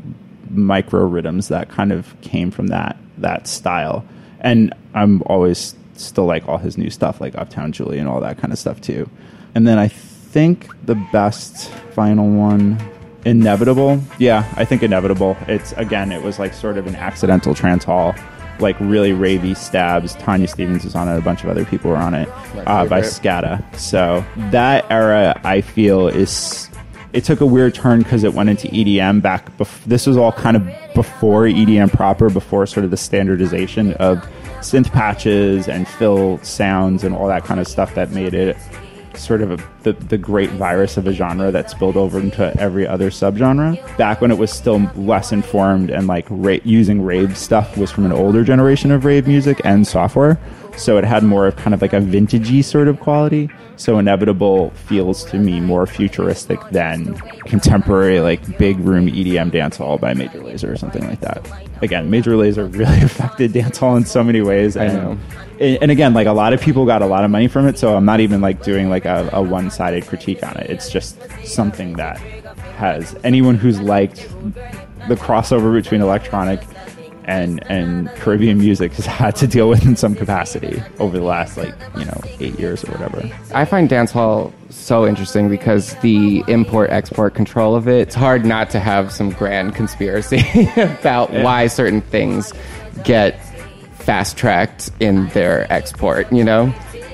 micro 0.49 1.05
rhythms 1.05 1.49
that 1.49 1.69
kind 1.69 1.91
of 1.91 2.15
came 2.21 2.51
from 2.51 2.67
that 2.67 2.97
that 3.17 3.47
style 3.47 4.05
and 4.41 4.73
I'm 4.93 5.21
always 5.25 5.75
still 5.95 6.25
like 6.25 6.47
all 6.47 6.57
his 6.57 6.77
new 6.77 6.89
stuff 6.89 7.21
like 7.21 7.35
Uptown 7.35 7.71
Julie 7.71 7.99
and 7.99 8.09
all 8.09 8.19
that 8.21 8.37
kind 8.37 8.51
of 8.51 8.59
stuff 8.59 8.81
too. 8.81 9.09
And 9.55 9.67
then 9.67 9.77
I 9.77 9.87
think 9.87 10.69
the 10.85 10.95
best 11.11 11.69
final 11.93 12.29
one 12.29 12.79
inevitable. 13.23 14.01
Yeah 14.17 14.51
i 14.57 14.65
think 14.65 14.81
inevitable. 14.83 15.37
It's 15.47 15.73
again 15.73 16.11
it 16.11 16.23
was 16.23 16.39
like 16.39 16.53
sort 16.53 16.77
of 16.77 16.87
an 16.87 16.95
accidental 16.95 17.53
trance 17.53 17.83
hall 17.83 18.15
like 18.59 18.79
really 18.79 19.11
ravey 19.11 19.55
stabs. 19.55 20.15
Tanya 20.15 20.47
Stephens 20.47 20.83
was 20.83 20.95
on 20.95 21.07
it 21.07 21.17
a 21.17 21.21
bunch 21.21 21.43
of 21.43 21.49
other 21.49 21.65
people 21.65 21.91
were 21.91 21.97
on 21.97 22.13
it 22.13 22.29
uh, 22.67 22.85
by 22.85 23.01
Skatta 23.01 23.63
so 23.77 24.23
that 24.51 24.85
era 24.89 25.39
i 25.43 25.61
feel 25.61 26.07
is 26.07 26.70
it 27.13 27.23
took 27.23 27.41
a 27.41 27.45
weird 27.45 27.73
turn 27.73 27.99
because 27.99 28.23
it 28.23 28.33
went 28.33 28.49
into 28.49 28.67
edm 28.69 29.21
back 29.21 29.55
bef- 29.57 29.83
this 29.85 30.07
was 30.07 30.17
all 30.17 30.31
kind 30.31 30.55
of 30.57 30.65
before 30.93 31.43
edm 31.43 31.91
proper 31.91 32.29
before 32.29 32.65
sort 32.65 32.83
of 32.83 32.91
the 32.91 32.97
standardization 32.97 33.93
of 33.93 34.17
synth 34.59 34.91
patches 34.91 35.67
and 35.67 35.87
fill 35.87 36.37
sounds 36.39 37.03
and 37.03 37.15
all 37.15 37.27
that 37.27 37.43
kind 37.43 37.59
of 37.59 37.67
stuff 37.67 37.95
that 37.95 38.11
made 38.11 38.33
it 38.33 38.55
sort 39.15 39.41
of 39.41 39.51
a, 39.51 39.63
the, 39.83 39.93
the 39.93 40.17
great 40.17 40.49
virus 40.51 40.97
of 40.97 41.07
a 41.07 41.13
genre 41.13 41.51
that 41.51 41.69
spilled 41.69 41.97
over 41.97 42.19
into 42.19 42.57
every 42.59 42.87
other 42.87 43.09
subgenre. 43.09 43.75
Back 43.97 44.21
when 44.21 44.31
it 44.31 44.37
was 44.37 44.51
still 44.51 44.79
less 44.95 45.31
informed 45.31 45.89
and 45.89 46.07
like 46.07 46.25
ra- 46.29 46.57
using 46.63 47.01
rave 47.01 47.37
stuff 47.37 47.77
was 47.77 47.91
from 47.91 48.05
an 48.05 48.11
older 48.11 48.43
generation 48.43 48.91
of 48.91 49.05
rave 49.05 49.27
music 49.27 49.61
and 49.63 49.85
software. 49.85 50.39
So 50.77 50.97
it 50.97 51.03
had 51.03 51.23
more 51.23 51.47
of 51.47 51.55
kind 51.57 51.73
of 51.73 51.81
like 51.81 51.93
a 51.93 51.99
vintagey 51.99 52.63
sort 52.63 52.87
of 52.87 52.99
quality. 52.99 53.49
So 53.75 53.97
Inevitable 53.99 54.69
feels 54.71 55.23
to 55.25 55.37
me 55.37 55.59
more 55.59 55.85
futuristic 55.87 56.59
than 56.69 57.15
contemporary 57.45 58.19
like 58.19 58.57
big 58.57 58.79
room 58.79 59.07
EDM 59.07 59.51
dancehall 59.51 59.99
by 59.99 60.13
Major 60.13 60.39
Lazer 60.39 60.71
or 60.71 60.77
something 60.77 61.05
like 61.07 61.19
that. 61.21 61.47
Again, 61.81 62.09
Major 62.09 62.31
Lazer 62.33 62.71
really 62.75 63.01
affected 63.01 63.51
dancehall 63.53 63.97
in 63.97 64.05
so 64.05 64.23
many 64.23 64.41
ways. 64.41 64.77
I 64.77 64.85
and- 64.85 64.93
know. 64.97 65.17
and 65.59 65.77
and 65.81 65.91
again, 65.91 66.13
like 66.13 66.27
a 66.27 66.33
lot 66.33 66.53
of 66.53 66.61
people 66.61 66.85
got 66.85 67.01
a 67.01 67.05
lot 67.07 67.23
of 67.23 67.31
money 67.31 67.47
from 67.47 67.67
it, 67.67 67.77
so 67.77 67.95
I'm 67.95 68.05
not 68.05 68.19
even 68.19 68.41
like 68.41 68.63
doing 68.63 68.89
like 68.89 69.05
a, 69.05 69.29
a 69.33 69.41
one 69.41 69.69
sided 69.71 70.05
critique 70.07 70.43
on 70.43 70.55
it. 70.57 70.69
It's 70.69 70.89
just 70.89 71.17
something 71.43 71.93
that 71.93 72.17
has 72.77 73.15
anyone 73.23 73.55
who's 73.55 73.79
liked 73.79 74.27
the 75.07 75.15
crossover 75.15 75.73
between 75.73 76.01
electronic 76.01 76.61
and 77.25 77.63
and 77.69 78.09
Caribbean 78.15 78.57
music 78.57 78.93
has 78.93 79.05
had 79.21 79.35
to 79.37 79.47
deal 79.47 79.69
with 79.69 79.85
in 79.85 79.95
some 79.95 80.15
capacity 80.15 80.81
over 80.99 81.17
the 81.17 81.23
last 81.23 81.57
like 81.57 81.73
you 81.97 82.05
know 82.05 82.21
eight 82.39 82.59
years 82.59 82.83
or 82.83 82.91
whatever. 82.91 83.29
I 83.53 83.65
find 83.65 83.89
dancehall 83.89 84.51
so 84.69 85.05
interesting 85.05 85.49
because 85.49 85.95
the 85.97 86.43
import 86.47 86.89
export 86.89 87.33
control 87.35 87.75
of 87.75 87.87
it, 87.87 87.99
it's 88.01 88.15
hard 88.15 88.45
not 88.45 88.69
to 88.71 88.79
have 88.79 89.11
some 89.11 89.29
grand 89.31 89.75
conspiracy 89.81 90.41
about 90.77 91.31
Yeah. 91.33 91.43
why 91.43 91.67
certain 91.67 92.01
things 92.01 92.53
get 93.03 93.39
fast 93.95 94.37
tracked 94.37 94.89
in 94.99 95.27
their 95.29 95.71
export, 95.71 96.31
you 96.33 96.43
know? 96.43 96.73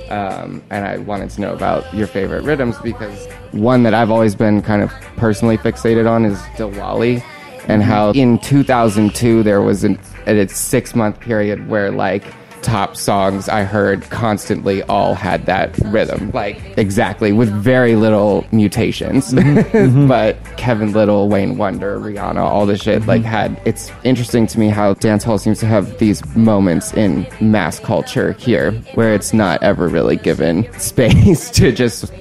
Um, 0.10 0.64
and 0.70 0.86
I 0.86 1.00
wanted 1.00 1.30
to 1.32 1.42
know 1.42 1.54
about 1.54 1.94
your 1.94 2.08
favorite 2.08 2.44
rhythms 2.44 2.78
because 2.82 3.28
one 3.52 3.84
that 3.84 3.94
I've 3.94 4.10
always 4.10 4.36
been 4.36 4.62
kind 4.62 4.82
of 4.82 4.90
personally 5.18 5.58
fixated 5.58 6.10
on 6.10 6.24
is 6.24 6.38
Diwali 6.56 7.22
and 7.68 7.82
mm-hmm. 7.82 7.92
how 7.92 8.12
in 8.12 8.40
2002 8.40 9.44
there 9.44 9.62
was 9.62 9.84
an, 9.84 10.00
a 10.26 10.48
six 10.48 10.96
month 10.96 11.20
period 11.20 11.68
where 11.68 11.92
like 11.92 12.24
top 12.62 12.98
songs 12.98 13.48
I 13.48 13.64
heard 13.64 14.02
constantly 14.10 14.84
all 14.84 15.16
had 15.16 15.46
that 15.46 15.78
rhythm, 15.86 16.32
like 16.34 16.78
exactly 16.78 17.32
with 17.32 17.50
very 17.50 17.96
little 17.96 18.46
mutations. 18.52 19.32
Mm-hmm. 19.32 19.78
Mm-hmm. 19.78 20.08
but 20.10 20.38
Kevin 20.58 20.92
Lyttle, 20.92 21.30
Wayne 21.30 21.58
Wonder, 21.58 21.98
Rihanna, 21.98 22.42
all 22.42 22.66
this 22.66 22.82
shit 22.82 23.06
like 23.06 23.22
had. 23.22 23.60
It's 23.64 23.92
interesting 24.04 24.48
to 24.48 24.60
me 24.60 24.68
how 24.68 24.96
dancehall 24.96 25.40
seems 25.40 25.60
to 25.62 25.66
have 25.66 25.98
these 26.00 26.26
moments 26.36 26.94
in 26.94 27.26
mass 27.40 27.80
culture 27.80 28.34
here 28.34 28.72
where 28.96 29.14
it's 29.14 29.32
not 29.34 29.64
ever 29.64 29.88
really 29.88 30.18
given 30.18 30.72
space 30.80 31.50
to 31.52 31.72
just 31.72 32.12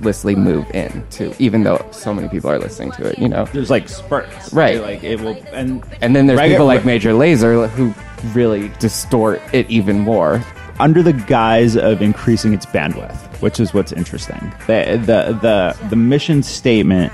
seamlessly 0.00 0.36
move 0.36 0.68
in 0.70 1.04
to, 1.10 1.34
even 1.38 1.62
though 1.62 1.84
so 1.92 2.12
many 2.14 2.28
people 2.28 2.50
are 2.50 2.58
listening 2.58 2.92
to 2.92 3.06
it. 3.08 3.18
You 3.18 3.28
know. 3.28 3.44
There's 3.46 3.70
like 3.70 3.88
spurts, 3.88 4.52
Right. 4.52 4.80
Like 4.80 5.02
it 5.04 5.20
will, 5.20 5.36
and 5.52 5.82
And 6.00 6.14
then 6.16 6.26
there's 6.26 6.40
people 6.40 6.66
like 6.66 6.84
Major 6.84 7.12
Lazer 7.12 7.68
who 7.70 7.94
really 8.32 8.68
distort 8.78 9.40
it 9.52 9.68
even 9.70 10.00
more. 10.00 10.42
under 10.78 11.02
the 11.02 11.12
guise 11.12 11.76
of 11.76 12.00
increasing 12.00 12.54
its 12.54 12.64
bandwidth, 12.66 13.16
which 13.42 13.60
is 13.60 13.74
what's 13.74 13.92
interesting. 13.92 14.52
The 14.66 14.98
the 15.04 15.38
the, 15.40 15.88
the 15.88 15.96
mission 15.96 16.42
statement 16.42 17.12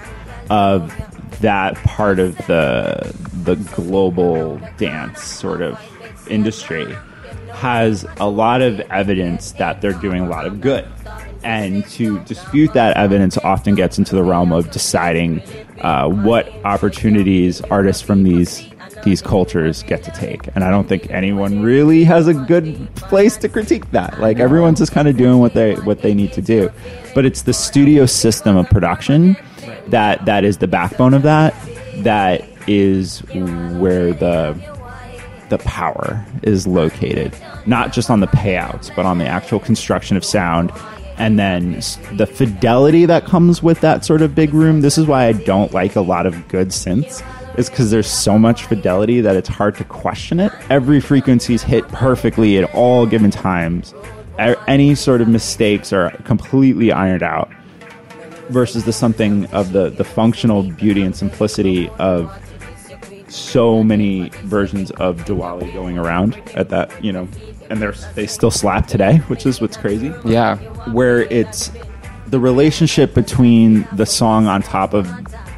of 0.51 0.95
that 1.41 1.75
part 1.79 2.19
of 2.19 2.37
the 2.47 3.13
the 3.43 3.57
global 3.75 4.61
dance 4.79 5.23
sort 5.23 5.63
of 5.63 5.79
industry 6.31 6.95
has 7.53 8.07
a 8.19 8.29
lot 8.29 8.63
of 8.63 8.81
evidence 8.91 9.53
that 9.53 9.81
they're 9.81 9.93
doing 9.95 10.23
a 10.23 10.29
lot 10.29 10.47
of 10.47 10.61
good. 10.61 10.87
And 11.47 11.87
to 11.91 12.19
dispute 12.21 12.73
that 12.75 12.97
evidence 12.97 13.39
often 13.39 13.77
gets 13.77 13.99
into 13.99 14.15
the 14.15 14.25
realm 14.25 14.53
of 14.53 14.71
deciding 14.73 15.43
uh, 15.81 16.09
what 16.09 16.49
opportunities 16.65 17.61
artists 17.63 18.03
from 18.03 18.25
these 18.25 18.69
these 19.05 19.23
cultures 19.23 19.83
get 19.85 20.03
to 20.03 20.11
take. 20.11 20.49
And 20.55 20.65
I 20.65 20.71
don't 20.71 20.89
think 20.89 21.09
anyone 21.11 21.63
really 21.63 22.03
has 22.05 22.27
a 22.27 22.35
good 22.35 22.93
place 22.97 23.37
to 23.39 23.49
critique 23.49 23.91
that. 23.93 24.21
Like 24.21 24.39
everyone's 24.39 24.79
just 24.79 24.91
kind 24.93 25.07
of 25.07 25.17
doing 25.17 25.39
what 25.39 25.55
they 25.55 25.75
what 25.77 26.03
they 26.03 26.15
need 26.15 26.33
to 26.33 26.43
do. 26.43 26.71
But 27.15 27.25
it's 27.25 27.43
the 27.43 27.53
studio 27.53 28.07
system 28.07 28.57
of 28.57 28.69
production 28.69 29.37
that 29.89 30.25
that 30.25 30.45
is 30.45 30.59
the 30.59 30.67
backbone 30.67 31.15
of 31.15 31.23
that 31.23 31.55
that 31.99 32.45
is 32.67 33.21
where 33.79 34.13
the 34.13 34.55
the 35.49 35.59
power 35.59 36.25
is 36.43 36.67
located, 36.67 37.33
not 37.67 37.93
just 37.93 38.11
on 38.11 38.19
the 38.19 38.27
payouts, 38.27 38.95
but 38.97 39.07
on 39.07 39.19
the 39.19 39.27
actual 39.27 39.61
construction 39.61 40.17
of 40.17 40.25
sound. 40.25 40.73
And 41.19 41.39
then 41.39 41.81
the 42.13 42.27
fidelity 42.27 43.07
that 43.07 43.25
comes 43.25 43.63
with 43.63 43.81
that 43.81 44.05
sort 44.05 44.23
of 44.23 44.35
big 44.35 44.53
room. 44.53 44.83
This 44.83 44.99
is 44.99 45.07
why 45.07 45.27
I 45.27 45.33
don't 45.33 45.73
like 45.73 45.97
a 45.97 46.01
lot 46.01 46.27
of 46.27 46.47
good 46.49 46.69
synths, 46.69 47.23
is 47.59 47.71
because 47.71 47.91
there's 47.91 48.11
so 48.11 48.39
much 48.39 48.65
fidelity 48.65 49.21
that 49.23 49.35
it's 49.35 49.49
hard 49.49 49.77
to 49.77 49.85
question 49.85 50.41
it. 50.41 50.53
Every 50.69 51.01
frequency 51.01 51.55
is 51.55 51.63
hit 51.63 51.89
perfectly 51.89 52.59
at 52.59 52.73
all 52.75 53.07
given 53.07 53.31
times. 53.31 53.95
Any 54.39 54.95
sort 54.95 55.23
of 55.23 55.29
mistakes 55.29 55.93
are 55.93 56.11
completely 56.25 56.93
ironed 56.93 57.23
out 57.23 57.51
versus 58.51 58.85
the 58.85 58.93
something 58.93 59.47
of 59.47 59.73
the 59.73 59.91
the 59.91 60.05
functional 60.05 60.63
beauty 60.63 61.03
and 61.03 61.17
simplicity 61.17 61.89
of 61.99 62.31
so 63.29 63.83
many 63.83 64.29
versions 64.45 64.91
of 64.93 65.25
Diwali 65.25 65.73
going 65.73 65.99
around 65.99 66.41
at 66.55 66.69
that 66.69 67.05
you 67.05 67.13
know 67.13 67.27
and 67.71 67.81
they're 67.81 67.93
they 68.15 68.27
still 68.27 68.51
slap 68.51 68.87
today 68.87 69.19
which 69.29 69.47
is 69.47 69.61
what's 69.61 69.77
crazy 69.77 70.13
Yeah. 70.25 70.57
where 70.93 71.23
it's 71.23 71.71
the 72.29 72.39
relationship 72.41 73.15
between 73.15 73.87
the 73.93 74.07
song 74.07 74.47
on 74.47 74.63
top 74.63 74.95
of 74.95 75.09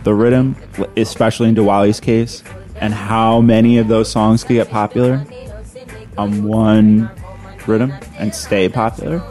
the 0.04 0.14
rhythm 0.14 0.56
especially 0.96 1.48
in 1.48 1.54
Diwali's 1.54 2.00
case 2.00 2.42
and 2.76 2.94
how 2.94 3.40
many 3.40 3.78
of 3.78 3.88
those 3.88 4.10
songs 4.10 4.44
could 4.44 4.54
get 4.54 4.68
popular 4.70 5.24
on 6.16 6.44
one 6.44 7.10
rhythm 7.66 7.92
and 8.18 8.34
stay 8.34 8.68
popular 8.68 9.22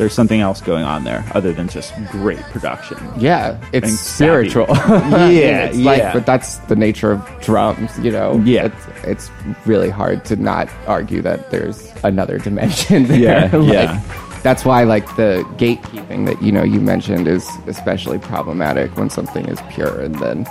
there's 0.00 0.14
something 0.14 0.40
else 0.40 0.62
going 0.62 0.82
on 0.82 1.04
there 1.04 1.22
other 1.34 1.52
than 1.52 1.68
just 1.68 1.92
great 2.10 2.40
production 2.54 2.96
Yeah, 3.18 3.60
it's 3.74 3.86
And 3.86 3.98
spiritual. 3.98 4.66
Yeah, 4.80 5.66
it's 5.66 5.76
like, 5.76 5.98
yeah. 5.98 6.14
but 6.14 6.24
that's 6.24 6.56
the 6.70 6.74
nature 6.76 7.12
of 7.12 7.40
drums. 7.42 7.90
You 7.98 8.10
know, 8.10 8.40
Yeah. 8.42 8.64
it's, 8.66 8.86
it's 9.04 9.30
really 9.66 9.90
hard 9.90 10.24
to 10.24 10.36
not 10.36 10.70
argue 10.86 11.20
that 11.20 11.50
there's 11.50 11.92
another 12.02 12.38
dimension 12.38 13.04
there. 13.08 13.18
Yeah, 13.18 13.56
Like, 13.56 13.72
yeah. 13.74 14.40
That's 14.42 14.64
why, 14.64 14.84
like 14.84 15.04
the 15.16 15.44
gatekeeping 15.58 16.24
that 16.24 16.40
you 16.40 16.50
know 16.50 16.62
you 16.62 16.80
mentioned 16.80 17.28
is 17.28 17.46
especially 17.66 18.18
problematic 18.18 18.96
when 18.96 19.10
something 19.10 19.44
is 19.48 19.60
pure 19.70 20.00
and 20.00 20.14
then 20.14 20.46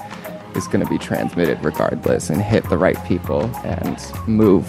is 0.55 0.67
going 0.67 0.85
to 0.85 0.89
be 0.91 0.99
transmitted 0.99 1.57
regardless 1.65 2.29
and 2.29 2.39
hit 2.39 2.69
the 2.69 2.77
right 2.77 3.03
people 3.05 3.45
and 3.65 3.97
move, 4.27 4.65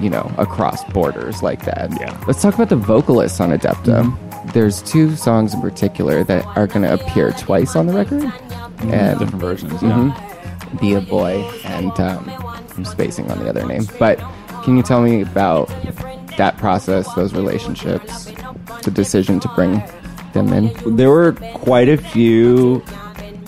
you 0.00 0.10
know, 0.10 0.32
across 0.38 0.84
borders 0.92 1.42
like 1.42 1.64
that. 1.64 1.90
Yeah. 2.00 2.10
Mm-hmm. 2.10 2.24
Let's 2.26 2.42
talk 2.42 2.54
about 2.54 2.68
the 2.68 2.76
vocalists 2.76 3.40
on 3.40 3.50
Adepta. 3.50 4.52
There's 4.52 4.80
two 4.82 5.16
songs 5.16 5.52
in 5.54 5.60
particular 5.60 6.24
that 6.24 6.44
are 6.56 6.66
going 6.66 6.82
to 6.82 6.92
appear 6.94 7.32
twice 7.32 7.76
on 7.76 7.86
the 7.86 7.92
record, 7.92 8.32
and 8.80 9.18
different 9.18 9.40
versions 9.40 9.72
Mhm. 9.80 10.80
Be 10.80 10.94
a 10.94 11.00
Boy 11.00 11.42
and 11.64 11.90
um, 11.98 12.30
I'm 12.76 12.84
spacing 12.84 13.30
on 13.30 13.38
the 13.40 13.48
other 13.48 13.66
name. 13.66 13.86
But 13.98 14.18
can 14.64 14.76
you 14.76 14.82
tell 14.82 15.00
me 15.02 15.22
about 15.22 15.68
that 16.36 16.56
process, 16.58 17.12
those 17.14 17.32
relationships, 17.34 18.30
the 18.84 18.90
decision 18.90 19.40
to 19.40 19.48
bring 19.54 19.82
them 20.34 20.52
in? 20.52 20.96
there 20.96 21.10
were 21.10 21.32
quite 21.54 21.88
a 21.88 21.96
few 21.96 22.82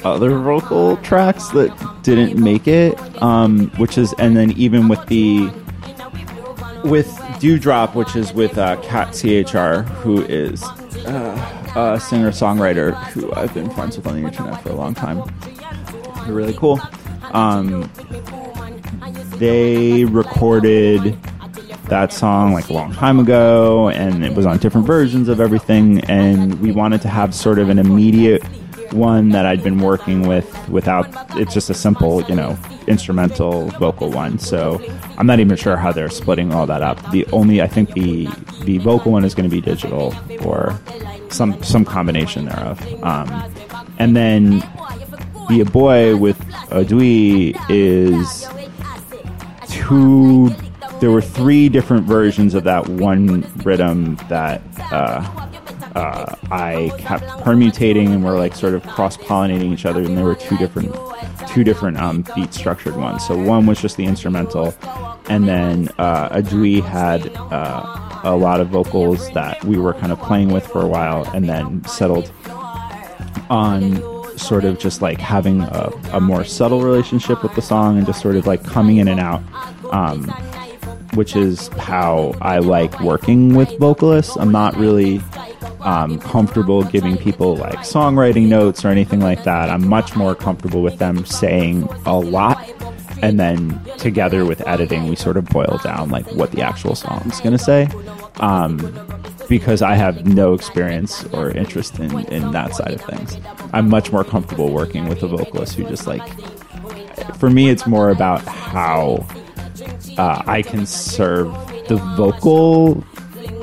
other 0.02 0.38
vocal 0.38 0.96
tracks 0.98 1.48
that 1.50 1.70
didn't 2.02 2.42
make 2.42 2.66
it 2.66 2.98
um, 3.22 3.68
which 3.76 3.98
is 3.98 4.14
and 4.18 4.34
then 4.34 4.50
even 4.52 4.88
with 4.88 5.04
the 5.08 5.50
with 6.84 7.08
dewdrop 7.40 7.94
which 7.94 8.16
is 8.16 8.32
with 8.32 8.58
uh, 8.58 8.80
Kat 8.82 9.12
CHR 9.12 9.82
who 9.82 10.22
is 10.22 10.62
uh, 11.06 11.72
a 11.76 12.00
singer 12.00 12.30
songwriter 12.30 12.94
who 13.08 13.32
i've 13.34 13.52
been 13.54 13.70
friends 13.70 13.96
with 13.96 14.06
on 14.06 14.20
the 14.20 14.26
internet 14.26 14.62
for 14.62 14.70
a 14.70 14.74
long 14.74 14.94
time. 14.94 15.22
They're 16.24 16.34
really 16.34 16.54
cool. 16.54 16.80
Um, 17.32 17.90
they 19.36 20.04
recorded 20.04 21.16
that 21.84 22.12
song 22.12 22.52
like 22.52 22.68
a 22.68 22.72
long 22.72 22.92
time 22.92 23.18
ago 23.18 23.88
and 23.90 24.24
it 24.24 24.34
was 24.34 24.46
on 24.46 24.58
different 24.58 24.86
versions 24.86 25.28
of 25.28 25.40
everything 25.40 26.00
and 26.04 26.60
we 26.60 26.70
wanted 26.70 27.02
to 27.02 27.08
have 27.08 27.34
sort 27.34 27.58
of 27.58 27.68
an 27.68 27.78
immediate 27.78 28.42
one 28.92 29.30
that 29.30 29.46
I'd 29.46 29.62
been 29.62 29.78
working 29.78 30.26
with 30.26 30.68
without 30.68 31.08
it's 31.38 31.54
just 31.54 31.70
a 31.70 31.74
simple, 31.74 32.22
you 32.22 32.34
know, 32.34 32.58
instrumental 32.90 33.68
vocal 33.78 34.10
one. 34.10 34.38
So 34.38 34.82
I'm 35.16 35.26
not 35.26 35.40
even 35.40 35.56
sure 35.56 35.76
how 35.76 35.92
they're 35.92 36.10
splitting 36.10 36.52
all 36.52 36.66
that 36.66 36.82
up. 36.82 36.98
The 37.12 37.24
only 37.32 37.62
I 37.62 37.66
think 37.66 37.92
the 37.92 38.26
the 38.64 38.78
vocal 38.78 39.12
one 39.12 39.24
is 39.24 39.34
going 39.34 39.48
to 39.48 39.54
be 39.54 39.62
digital 39.62 40.14
or 40.44 40.78
some 41.30 41.62
some 41.62 41.84
combination 41.84 42.46
thereof. 42.46 42.80
Um, 43.02 43.52
and 43.98 44.16
then 44.16 44.62
be 45.48 45.60
a 45.60 45.64
boy 45.64 46.16
with 46.16 46.38
Adui 46.70 47.56
is 47.70 48.48
two 49.68 50.50
there 51.00 51.10
were 51.10 51.22
three 51.22 51.68
different 51.70 52.04
versions 52.04 52.54
of 52.54 52.64
that 52.64 52.86
one 52.88 53.50
rhythm 53.64 54.16
that 54.28 54.60
uh, 54.92 55.49
uh, 55.94 56.36
I 56.50 56.92
kept 56.98 57.24
permutating 57.44 58.10
and 58.10 58.24
we're 58.24 58.38
like 58.38 58.54
sort 58.54 58.74
of 58.74 58.82
cross 58.86 59.16
pollinating 59.16 59.72
each 59.72 59.84
other 59.84 60.02
and 60.02 60.16
there 60.16 60.24
were 60.24 60.34
two 60.34 60.56
different 60.56 60.94
two 61.48 61.64
different 61.64 61.98
um, 61.98 62.24
beat 62.34 62.54
structured 62.54 62.96
ones. 62.96 63.26
So 63.26 63.36
one 63.36 63.66
was 63.66 63.80
just 63.80 63.96
the 63.96 64.04
instrumental 64.04 64.74
and 65.28 65.48
then 65.48 65.88
uh, 65.98 66.28
Adui 66.30 66.82
had 66.82 67.30
uh, 67.36 68.20
a 68.22 68.36
lot 68.36 68.60
of 68.60 68.68
vocals 68.68 69.30
that 69.32 69.62
we 69.64 69.78
were 69.78 69.94
kind 69.94 70.12
of 70.12 70.20
playing 70.20 70.50
with 70.50 70.66
for 70.66 70.82
a 70.82 70.86
while 70.88 71.24
and 71.34 71.48
then 71.48 71.84
settled 71.84 72.32
on 73.48 74.00
sort 74.38 74.64
of 74.64 74.78
just 74.78 75.02
like 75.02 75.18
having 75.18 75.60
a, 75.62 75.90
a 76.12 76.20
more 76.20 76.44
subtle 76.44 76.82
relationship 76.82 77.42
with 77.42 77.54
the 77.54 77.62
song 77.62 77.98
and 77.98 78.06
just 78.06 78.22
sort 78.22 78.36
of 78.36 78.46
like 78.46 78.64
coming 78.64 78.96
in 78.98 79.08
and 79.08 79.20
out 79.20 79.42
um, 79.92 80.24
which 81.14 81.34
is 81.36 81.68
how 81.68 82.32
i 82.40 82.58
like 82.58 83.00
working 83.00 83.54
with 83.54 83.76
vocalists. 83.78 84.36
I'm 84.36 84.52
not 84.52 84.76
really 84.76 85.20
um, 85.82 86.18
comfortable 86.18 86.82
giving 86.84 87.16
people 87.16 87.56
like 87.56 87.78
songwriting 87.78 88.48
notes 88.48 88.84
or 88.84 88.88
anything 88.88 89.20
like 89.20 89.44
that 89.44 89.70
i'm 89.70 89.86
much 89.86 90.14
more 90.16 90.34
comfortable 90.34 90.82
with 90.82 90.98
them 90.98 91.24
saying 91.24 91.88
a 92.06 92.18
lot 92.18 92.68
and 93.22 93.38
then 93.38 93.80
together 93.98 94.44
with 94.44 94.66
editing 94.66 95.08
we 95.08 95.16
sort 95.16 95.36
of 95.36 95.44
boil 95.46 95.78
down 95.82 96.08
like 96.08 96.26
what 96.32 96.50
the 96.52 96.62
actual 96.62 96.94
song's 96.94 97.40
going 97.40 97.56
to 97.56 97.58
say 97.58 97.88
um, 98.40 98.78
because 99.50 99.82
I 99.82 99.96
have 99.96 100.26
no 100.26 100.54
experience 100.54 101.24
or 101.26 101.50
interest 101.50 101.98
in, 101.98 102.18
in 102.28 102.52
that 102.52 102.74
side 102.74 102.92
of 102.92 103.00
things. 103.02 103.36
I'm 103.72 103.88
much 103.88 104.12
more 104.12 104.24
comfortable 104.24 104.72
working 104.72 105.08
with 105.08 105.22
a 105.24 105.28
vocalist 105.28 105.74
who 105.74 105.84
just 105.88 106.06
like, 106.06 106.22
for 107.36 107.50
me, 107.50 107.68
it's 107.68 107.84
more 107.84 108.10
about 108.10 108.42
how 108.42 109.26
uh, 110.16 110.42
I 110.46 110.62
can 110.62 110.86
serve 110.86 111.52
the 111.88 111.96
vocal 112.16 113.04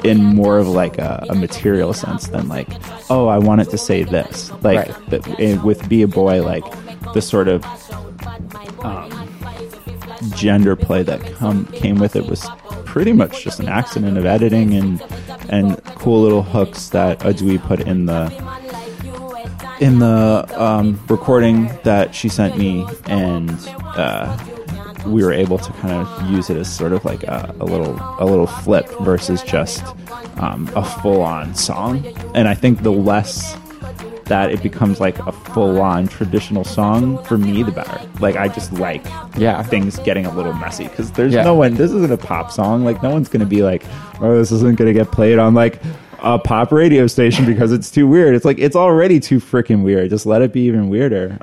in 0.03 0.23
more 0.23 0.57
of 0.59 0.67
like 0.67 0.97
a, 0.97 1.25
a 1.29 1.35
material 1.35 1.93
sense 1.93 2.27
than 2.27 2.47
like, 2.47 2.67
oh, 3.09 3.27
I 3.27 3.37
want 3.37 3.61
it 3.61 3.69
to 3.71 3.77
say 3.77 4.03
this. 4.03 4.51
Like 4.63 4.89
Right. 4.89 5.09
the, 5.09 5.35
eh, 5.39 5.61
with 5.61 5.87
Be 5.89 6.01
a 6.03 6.07
Boy, 6.07 6.43
like 6.43 6.63
the 7.13 7.21
sort 7.21 7.47
of 7.47 7.63
um, 8.83 9.09
gender 10.35 10.75
play 10.75 11.03
that 11.03 11.21
come, 11.35 11.65
came 11.67 11.99
with 11.99 12.15
it 12.15 12.25
was 12.27 12.47
pretty 12.85 13.13
much 13.13 13.43
just 13.43 13.59
an 13.59 13.67
accident 13.67 14.17
of 14.17 14.25
editing 14.25 14.73
and 14.73 15.01
and 15.49 15.81
cool 15.95 16.21
little 16.21 16.43
hooks 16.43 16.89
that 16.89 17.19
Adui 17.19 17.57
put 17.61 17.79
in 17.81 18.05
the 18.05 18.31
in 19.79 19.99
the 19.99 20.45
um, 20.57 20.99
recording 21.07 21.67
that 21.83 22.13
she 22.15 22.27
sent 22.29 22.57
me, 22.57 22.85
and 23.05 23.49
uh, 23.95 24.37
we 25.11 25.23
were 25.23 25.33
able 25.33 25.57
to 25.57 25.71
kind 25.73 25.93
of 25.93 26.29
use 26.31 26.49
it 26.49 26.57
as 26.57 26.73
sort 26.73 26.91
of 26.93 27.03
like 27.05 27.23
a, 27.23 27.53
a 27.59 27.65
little 27.65 27.95
a 28.19 28.25
little 28.25 28.47
flip 28.47 28.87
versus 29.01 29.41
just 29.43 29.83
um, 30.37 30.69
a 30.75 30.83
full 30.83 31.21
on 31.21 31.55
song. 31.55 32.05
And 32.35 32.47
I 32.47 32.53
think 32.53 32.83
the 32.83 32.91
less 32.91 33.55
that 34.25 34.51
it 34.51 34.61
becomes 34.61 34.99
like 34.99 35.17
a 35.19 35.31
full 35.31 35.79
on 35.81 36.07
traditional 36.07 36.65
song 36.65 37.23
for 37.23 37.37
me, 37.37 37.63
the 37.63 37.71
better. 37.71 38.01
Like 38.19 38.35
I 38.35 38.49
just 38.49 38.73
like 38.73 39.05
Yeah. 39.37 39.63
things 39.63 39.97
getting 39.99 40.25
a 40.25 40.33
little 40.35 40.51
messy 40.53 40.83
because 40.87 41.11
there's 41.13 41.33
Yeah. 41.33 41.43
no 41.43 41.53
one. 41.55 41.75
This 41.75 41.91
isn't 41.91 42.11
a 42.11 42.17
pop 42.17 42.51
song. 42.51 42.83
Like 42.83 43.01
no 43.01 43.09
one's 43.09 43.29
gonna 43.29 43.45
be 43.45 43.63
like, 43.63 43.83
oh, 44.19 44.37
this 44.37 44.51
isn't 44.51 44.77
gonna 44.77 44.91
get 44.93 45.11
played 45.11 45.39
on 45.39 45.53
like 45.53 45.81
a 46.19 46.37
pop 46.37 46.71
radio 46.73 47.07
station 47.07 47.45
because 47.53 47.71
it's 47.71 47.89
too 47.89 48.05
weird. 48.05 48.35
It's 48.35 48.43
like 48.45 48.59
it's 48.59 48.75
already 48.75 49.19
too 49.21 49.39
freaking 49.39 49.83
weird. 49.83 50.09
Just 50.09 50.25
let 50.25 50.41
it 50.41 50.51
be 50.51 50.61
even 50.61 50.89
weirder. 50.89 51.39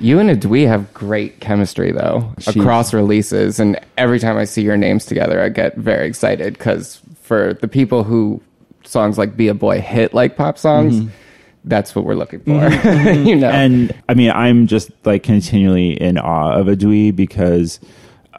You 0.00 0.18
and 0.18 0.30
Adwi 0.30 0.66
have 0.66 0.92
great 0.94 1.40
chemistry, 1.40 1.92
though, 1.92 2.32
She's- 2.38 2.56
across 2.56 2.92
releases. 2.94 3.60
And 3.60 3.78
every 3.98 4.18
time 4.18 4.36
I 4.36 4.44
see 4.44 4.62
your 4.62 4.76
names 4.76 5.04
together, 5.04 5.40
I 5.40 5.48
get 5.48 5.76
very 5.76 6.06
excited 6.08 6.54
because 6.54 7.00
for 7.22 7.54
the 7.54 7.68
people 7.68 8.02
who 8.02 8.40
songs 8.84 9.18
like 9.18 9.36
Be 9.36 9.48
a 9.48 9.54
Boy 9.54 9.80
hit 9.80 10.14
like 10.14 10.36
pop 10.36 10.58
songs, 10.58 10.96
mm-hmm. 10.96 11.08
that's 11.64 11.94
what 11.94 12.04
we're 12.04 12.14
looking 12.14 12.40
for. 12.40 12.50
Mm-hmm. 12.50 13.24
you 13.26 13.36
know? 13.36 13.50
and 13.50 13.94
I 14.08 14.14
mean, 14.14 14.30
I'm 14.30 14.66
just 14.66 14.90
like 15.04 15.22
continually 15.22 15.90
in 15.90 16.18
awe 16.18 16.52
of 16.52 16.66
Adui 16.66 17.14
because 17.14 17.78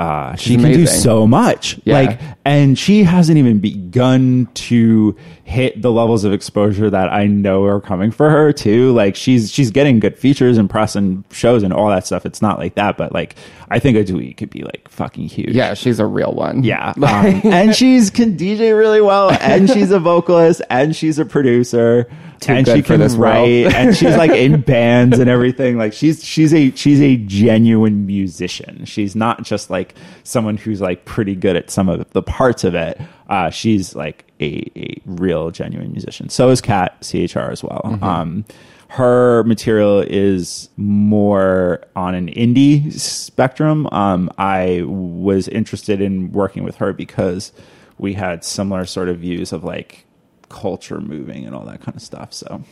uh, 0.02 0.36
she 0.36 0.58
can 0.58 0.72
do 0.72 0.88
so 0.88 1.28
much. 1.28 1.80
Yeah. 1.84 1.94
Like, 1.94 2.20
and 2.44 2.78
she 2.78 3.04
hasn't 3.04 3.38
even 3.38 3.60
begun 3.60 4.48
to 4.56 5.16
hit 5.44 5.80
the 5.80 5.92
levels 5.92 6.24
of 6.24 6.34
exposure 6.34 6.90
that 6.90 7.14
I 7.14 7.28
know 7.28 7.66
are 7.66 7.80
coming 7.80 8.10
for 8.10 8.32
her 8.32 8.52
too. 8.52 8.94
Like, 8.94 9.16
she's 9.16 9.52
she's 9.52 9.70
getting 9.70 10.00
good 10.00 10.18
features 10.18 10.58
and 10.58 10.68
press 10.68 10.96
and 10.96 11.24
shows 11.32 11.62
and 11.62 11.72
all 11.72 11.90
that 11.90 12.08
stuff. 12.08 12.26
It's 12.26 12.42
not 12.42 12.58
like 12.58 12.74
that, 12.76 12.98
but 12.98 13.14
like, 13.14 13.36
I 13.70 13.78
think 13.78 13.96
Adui 13.96 14.36
could 14.36 14.50
be 14.50 14.64
like 14.64 14.90
fucking 14.90 15.28
huge. 15.28 15.52
yeah, 15.52 15.76
she's 15.76 16.00
a 16.00 16.06
real 16.08 16.34
one. 16.34 16.64
Yeah. 16.64 16.94
Um, 17.12 17.42
and 17.44 17.76
she's 17.76 18.10
can 18.10 18.38
DJ 18.38 18.76
really 18.76 19.02
well, 19.02 19.32
and 19.32 19.70
she's 19.70 19.92
a 19.92 20.00
vocalist, 20.00 20.62
and 20.70 20.96
she's 20.96 21.20
a 21.20 21.26
producer, 21.26 22.10
and 22.50 22.66
good 22.66 22.78
she 22.78 22.82
for 22.82 22.88
can 22.88 23.00
this 23.00 23.16
write, 23.16 23.74
and 23.74 23.96
she's 23.96 24.16
like 24.16 24.32
in 24.32 24.62
bands 24.66 25.20
and 25.20 25.30
everything. 25.30 25.78
Like 25.78 25.94
she's 25.94 26.24
she's 26.24 26.54
a 26.54 26.72
she's 26.72 27.02
a 27.02 27.18
genuine 27.18 28.06
musician. 28.06 28.86
She's 28.86 29.16
not 29.16 29.44
just 29.44 29.70
like 29.70 29.96
someone 30.24 30.58
who's 30.58 30.82
like 30.82 31.06
pretty 31.06 31.36
good 31.36 31.56
at 31.56 31.70
some 31.70 31.90
of 31.90 32.10
the 32.12 32.24
parts 32.24 32.64
of 32.64 32.76
it. 32.76 33.00
Uh, 33.30 33.50
she's 33.50 33.96
like 33.96 34.26
a, 34.40 34.70
a 34.76 35.02
real 35.06 35.52
genuine 35.52 35.92
musician. 35.92 36.30
So 36.30 36.50
is 36.50 36.62
Kat 36.62 36.98
CHR 37.02 37.52
as 37.52 37.64
well. 37.64 37.82
Mm-hmm. 37.86 38.04
Um, 38.04 38.46
her 38.90 39.46
material 39.46 40.02
is 40.02 40.68
more 40.76 41.82
on 41.96 42.14
an 42.14 42.28
indie 42.28 42.92
spectrum. 42.92 43.88
Um, 43.94 44.30
I 44.38 44.82
was 44.86 45.48
interested 45.48 46.02
in 46.02 46.34
working 46.34 46.66
with 46.66 46.76
her 46.76 46.92
because 46.92 47.54
we 47.98 48.14
had 48.14 48.44
similar 48.44 48.86
sort 48.86 49.08
of 49.08 49.20
views 49.20 49.54
of 49.54 49.64
like 49.64 50.06
culture 50.52 51.00
moving 51.00 51.46
and 51.46 51.56
all 51.56 51.66
that 51.66 51.82
kind 51.82 51.96
of 51.96 52.02
stuff. 52.02 52.34
So 52.34 52.64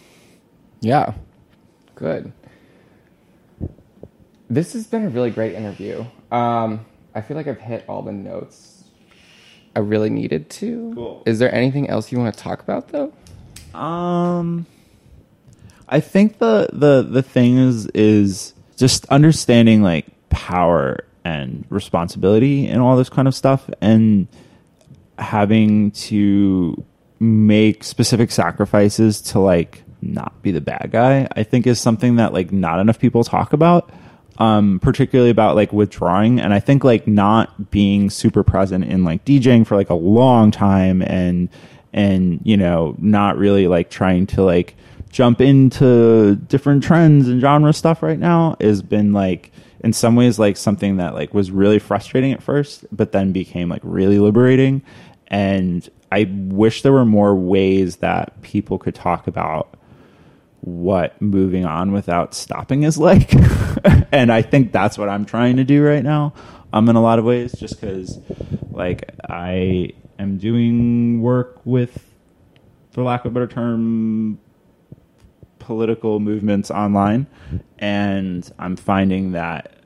Yeah. 0.82 1.14
Good. 1.96 2.32
This 4.50 4.74
has 4.74 4.88
been 4.88 5.06
a 5.06 5.10
really 5.10 5.30
great 5.30 5.54
interview. 5.54 6.06
Um, 6.32 6.86
I 7.14 7.22
feel 7.22 7.38
like 7.38 7.48
I've 7.48 7.60
hit 7.60 7.86
all 7.88 8.02
the 8.02 8.12
notes 8.12 8.84
I 9.76 9.80
really 9.80 10.10
needed 10.10 10.50
to. 10.52 10.92
Cool. 10.96 11.24
Is 11.26 11.40
there 11.40 11.54
anything 11.54 11.90
else 11.90 12.12
you 12.12 12.18
want 12.18 12.34
to 12.34 12.40
talk 12.42 12.62
about, 12.62 12.90
though? 12.90 13.14
Um, 13.78 14.66
I 15.88 16.00
think 16.00 16.40
the 16.40 16.70
the 16.74 17.04
the 17.04 17.22
thing 17.22 17.58
is 17.58 17.86
is 17.88 18.54
just 18.78 19.06
understanding 19.06 19.84
like 19.84 20.08
power 20.30 21.06
and 21.24 21.66
responsibility 21.70 22.68
and 22.68 22.82
all 22.82 22.98
this 22.98 23.10
kind 23.10 23.28
of 23.28 23.36
stuff, 23.36 23.70
and 23.82 24.28
having 25.20 25.92
to 25.92 26.84
make 27.20 27.84
specific 27.84 28.32
sacrifices 28.32 29.22
to 29.22 29.40
like 29.40 29.84
not 30.02 30.42
be 30.42 30.52
the 30.52 30.62
bad 30.62 30.90
guy. 30.92 31.28
I 31.36 31.44
think 31.44 31.68
is 31.68 31.80
something 31.80 32.16
that 32.16 32.34
like 32.34 32.52
not 32.52 32.80
enough 32.80 33.00
people 33.00 33.24
talk 33.24 33.54
about. 33.54 33.92
Um, 34.38 34.80
particularly 34.80 35.32
about 35.32 35.58
like 35.58 35.74
withdrawing 35.74 36.40
and 36.40 36.54
I 36.54 36.62
think 36.62 36.86
like 36.86 37.06
not 37.06 37.72
being 37.72 38.10
super 38.10 38.42
present 38.42 38.86
in 38.86 39.04
like 39.04 39.26
DJing 39.26 39.68
for 39.68 39.76
like 39.76 39.90
a 39.90 39.96
long 39.96 40.50
time 40.50 41.02
and 41.02 41.50
and 41.92 42.40
you 42.46 42.56
know 42.56 42.96
not 43.00 43.38
really 43.38 43.68
like 43.68 43.90
trying 43.90 44.28
to 44.28 44.44
like 44.44 44.78
jump 45.10 45.42
into 45.42 46.36
different 46.36 46.84
trends 46.84 47.28
and 47.28 47.42
genre 47.42 47.74
stuff 47.74 48.02
right 48.02 48.20
now 48.20 48.56
has 48.62 48.82
been 48.82 49.12
like 49.12 49.52
in 49.82 49.92
some 49.92 50.16
ways 50.16 50.40
like 50.40 50.56
something 50.56 50.98
that 50.98 51.14
like 51.14 51.34
was 51.34 51.52
really 51.52 51.80
frustrating 51.80 52.32
at 52.32 52.44
first 52.44 52.86
but 52.94 53.12
then 53.12 53.34
became 53.34 53.68
like 53.68 53.82
really 53.84 54.20
liberating 54.20 54.82
and 55.28 55.90
i 56.12 56.30
wish 56.32 56.82
there 56.82 56.92
were 56.92 57.06
more 57.06 57.36
ways 57.36 57.98
that 57.98 58.42
people 58.42 58.78
could 58.78 58.96
talk 58.96 59.28
about 59.28 59.76
what 60.62 61.20
moving 61.22 61.66
on 61.66 61.92
without 61.92 62.34
stopping 62.34 62.84
is 62.84 62.98
like. 62.98 63.34
And 64.12 64.32
i 64.32 64.42
think 64.42 64.72
that's 64.74 64.98
what 64.98 65.08
i'm 65.08 65.24
trying 65.24 65.56
to 65.58 65.64
do 65.64 65.86
right 65.86 66.04
now 66.04 66.34
um 66.74 66.90
in 66.90 66.96
a 66.96 67.02
lot 67.02 67.20
of 67.20 67.26
ways 67.26 67.54
just 67.54 67.80
because 67.80 68.20
like 68.72 69.10
i 69.30 69.94
am 70.18 70.38
doing 70.38 71.22
work 71.22 71.62
with 71.64 72.14
for 72.92 73.04
lack 73.04 73.24
of 73.24 73.32
a 73.32 73.34
better 73.34 73.48
term 73.48 74.40
political 75.60 76.20
movements 76.20 76.72
online 76.72 77.28
and 77.78 78.52
i'm 78.60 78.76
finding 78.76 79.32
that 79.32 79.79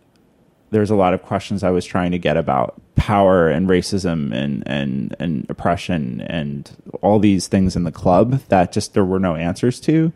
there's 0.74 0.90
a 0.90 0.96
lot 0.96 1.14
of 1.14 1.22
questions 1.22 1.64
I 1.64 1.70
was 1.70 1.86
trying 1.86 2.12
to 2.12 2.18
get 2.18 2.36
about 2.36 2.82
power 2.96 3.48
and 3.48 3.68
racism 3.70 4.34
and 4.34 4.64
and 4.66 5.16
and 5.20 5.46
oppression 5.50 6.22
and 6.22 6.70
all 7.02 7.20
these 7.20 7.48
things 7.48 7.76
in 7.76 7.84
the 7.84 7.92
club 7.92 8.42
that 8.50 8.72
just 8.72 8.94
there 8.94 9.06
were 9.06 9.20
no 9.20 9.36
answers 9.36 9.80
to. 9.82 10.12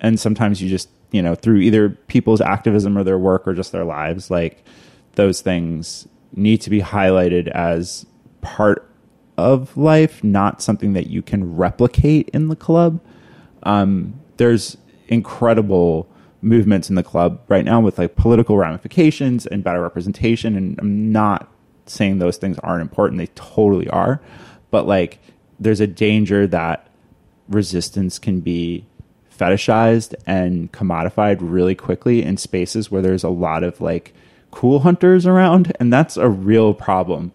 And 0.00 0.20
sometimes 0.20 0.60
you 0.60 0.68
just, 0.68 0.90
you 1.10 1.22
know, 1.22 1.34
through 1.34 1.58
either 1.58 1.88
people's 1.88 2.42
activism 2.42 2.98
or 2.98 3.02
their 3.02 3.18
work 3.18 3.48
or 3.48 3.54
just 3.54 3.72
their 3.72 3.84
lives, 3.84 4.30
like 4.30 4.62
those 5.14 5.40
things 5.40 6.06
need 6.34 6.60
to 6.60 6.70
be 6.70 6.80
highlighted 6.80 7.48
as 7.48 8.04
part 8.42 8.86
of 9.38 9.74
life, 9.76 10.22
not 10.22 10.60
something 10.60 10.92
that 10.92 11.06
you 11.06 11.22
can 11.22 11.56
replicate 11.56 12.28
in 12.34 12.48
the 12.48 12.56
club. 12.56 13.00
Um, 13.62 14.20
there's 14.36 14.76
incredible 15.08 16.08
movements 16.44 16.88
in 16.88 16.94
the 16.94 17.02
club 17.02 17.40
right 17.48 17.64
now 17.64 17.80
with 17.80 17.98
like 17.98 18.16
political 18.16 18.56
ramifications 18.56 19.46
and 19.46 19.64
better 19.64 19.82
representation. 19.82 20.56
And 20.56 20.78
I'm 20.78 21.10
not 21.10 21.50
saying 21.86 22.18
those 22.18 22.36
things 22.36 22.58
aren't 22.60 22.82
important; 22.82 23.18
they 23.18 23.28
totally 23.34 23.88
are. 23.88 24.20
But 24.70 24.86
like, 24.86 25.18
there's 25.58 25.80
a 25.80 25.86
danger 25.86 26.46
that 26.48 26.88
resistance 27.48 28.18
can 28.18 28.40
be 28.40 28.86
fetishized 29.36 30.14
and 30.26 30.70
commodified 30.72 31.38
really 31.40 31.74
quickly 31.74 32.22
in 32.22 32.36
spaces 32.36 32.90
where 32.90 33.02
there's 33.02 33.24
a 33.24 33.28
lot 33.28 33.62
of 33.62 33.80
like 33.80 34.14
cool 34.50 34.80
hunters 34.80 35.26
around, 35.26 35.72
and 35.80 35.92
that's 35.92 36.16
a 36.16 36.28
real 36.28 36.74
problem 36.74 37.32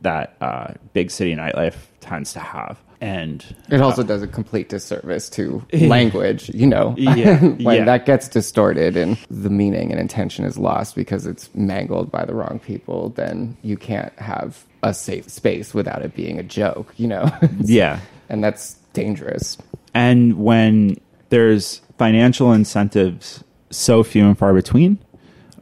that 0.00 0.36
uh, 0.40 0.72
big 0.92 1.10
city 1.10 1.34
nightlife 1.34 1.76
tends 2.00 2.32
to 2.32 2.40
have. 2.40 2.80
And 3.02 3.44
It 3.68 3.80
also 3.80 4.04
does 4.04 4.22
a 4.22 4.28
complete 4.28 4.68
disservice 4.68 5.28
to 5.30 5.64
language, 5.72 6.48
you 6.54 6.68
know, 6.68 6.94
Yeah, 6.96 7.38
when 7.40 7.58
yeah. 7.78 7.84
that 7.84 8.06
gets 8.06 8.28
distorted 8.28 8.96
and 8.96 9.18
the 9.28 9.50
meaning 9.50 9.90
and 9.90 10.00
intention 10.00 10.44
is 10.44 10.56
lost 10.56 10.94
because 10.94 11.26
it's 11.26 11.52
mangled 11.52 12.12
by 12.12 12.24
the 12.24 12.32
wrong 12.32 12.60
people, 12.60 13.08
then 13.10 13.56
you 13.62 13.76
can't 13.76 14.16
have 14.20 14.64
a 14.84 14.94
safe 14.94 15.28
space 15.28 15.74
without 15.74 16.02
it 16.02 16.14
being 16.14 16.38
a 16.38 16.44
joke, 16.44 16.94
you 16.96 17.08
know? 17.08 17.28
yeah, 17.60 17.98
and 18.28 18.42
that's 18.44 18.74
dangerous. 18.92 19.58
and 19.94 20.38
when 20.38 20.96
there's 21.30 21.80
financial 21.98 22.52
incentives 22.52 23.42
so 23.70 24.04
few 24.04 24.26
and 24.28 24.38
far 24.38 24.54
between, 24.54 24.98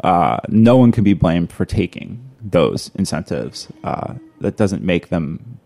uh, 0.04 0.38
no 0.48 0.76
one 0.76 0.92
can 0.92 1.04
be 1.04 1.14
blamed 1.14 1.50
for 1.50 1.64
taking 1.64 2.22
those 2.42 2.90
incentives. 2.96 3.68
Uh, 3.84 4.14
that 4.40 4.56
doesn't 4.58 4.82
make 4.82 5.08
them 5.08 5.58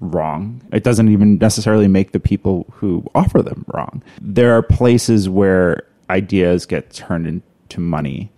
wrong. 0.00 0.60
It 0.72 0.84
doesn't 0.84 1.08
even 1.08 1.38
necessarily 1.38 1.88
make 1.88 2.12
the 2.12 2.20
people 2.20 2.66
who 2.72 3.04
offer 3.14 3.42
them 3.42 3.64
wrong. 3.68 4.02
There 4.20 4.56
are 4.56 4.62
places 4.62 5.28
where 5.28 5.82
ideas 6.10 6.66
get 6.66 6.92
turned 6.92 7.26
into 7.26 7.80
money, 7.80 8.30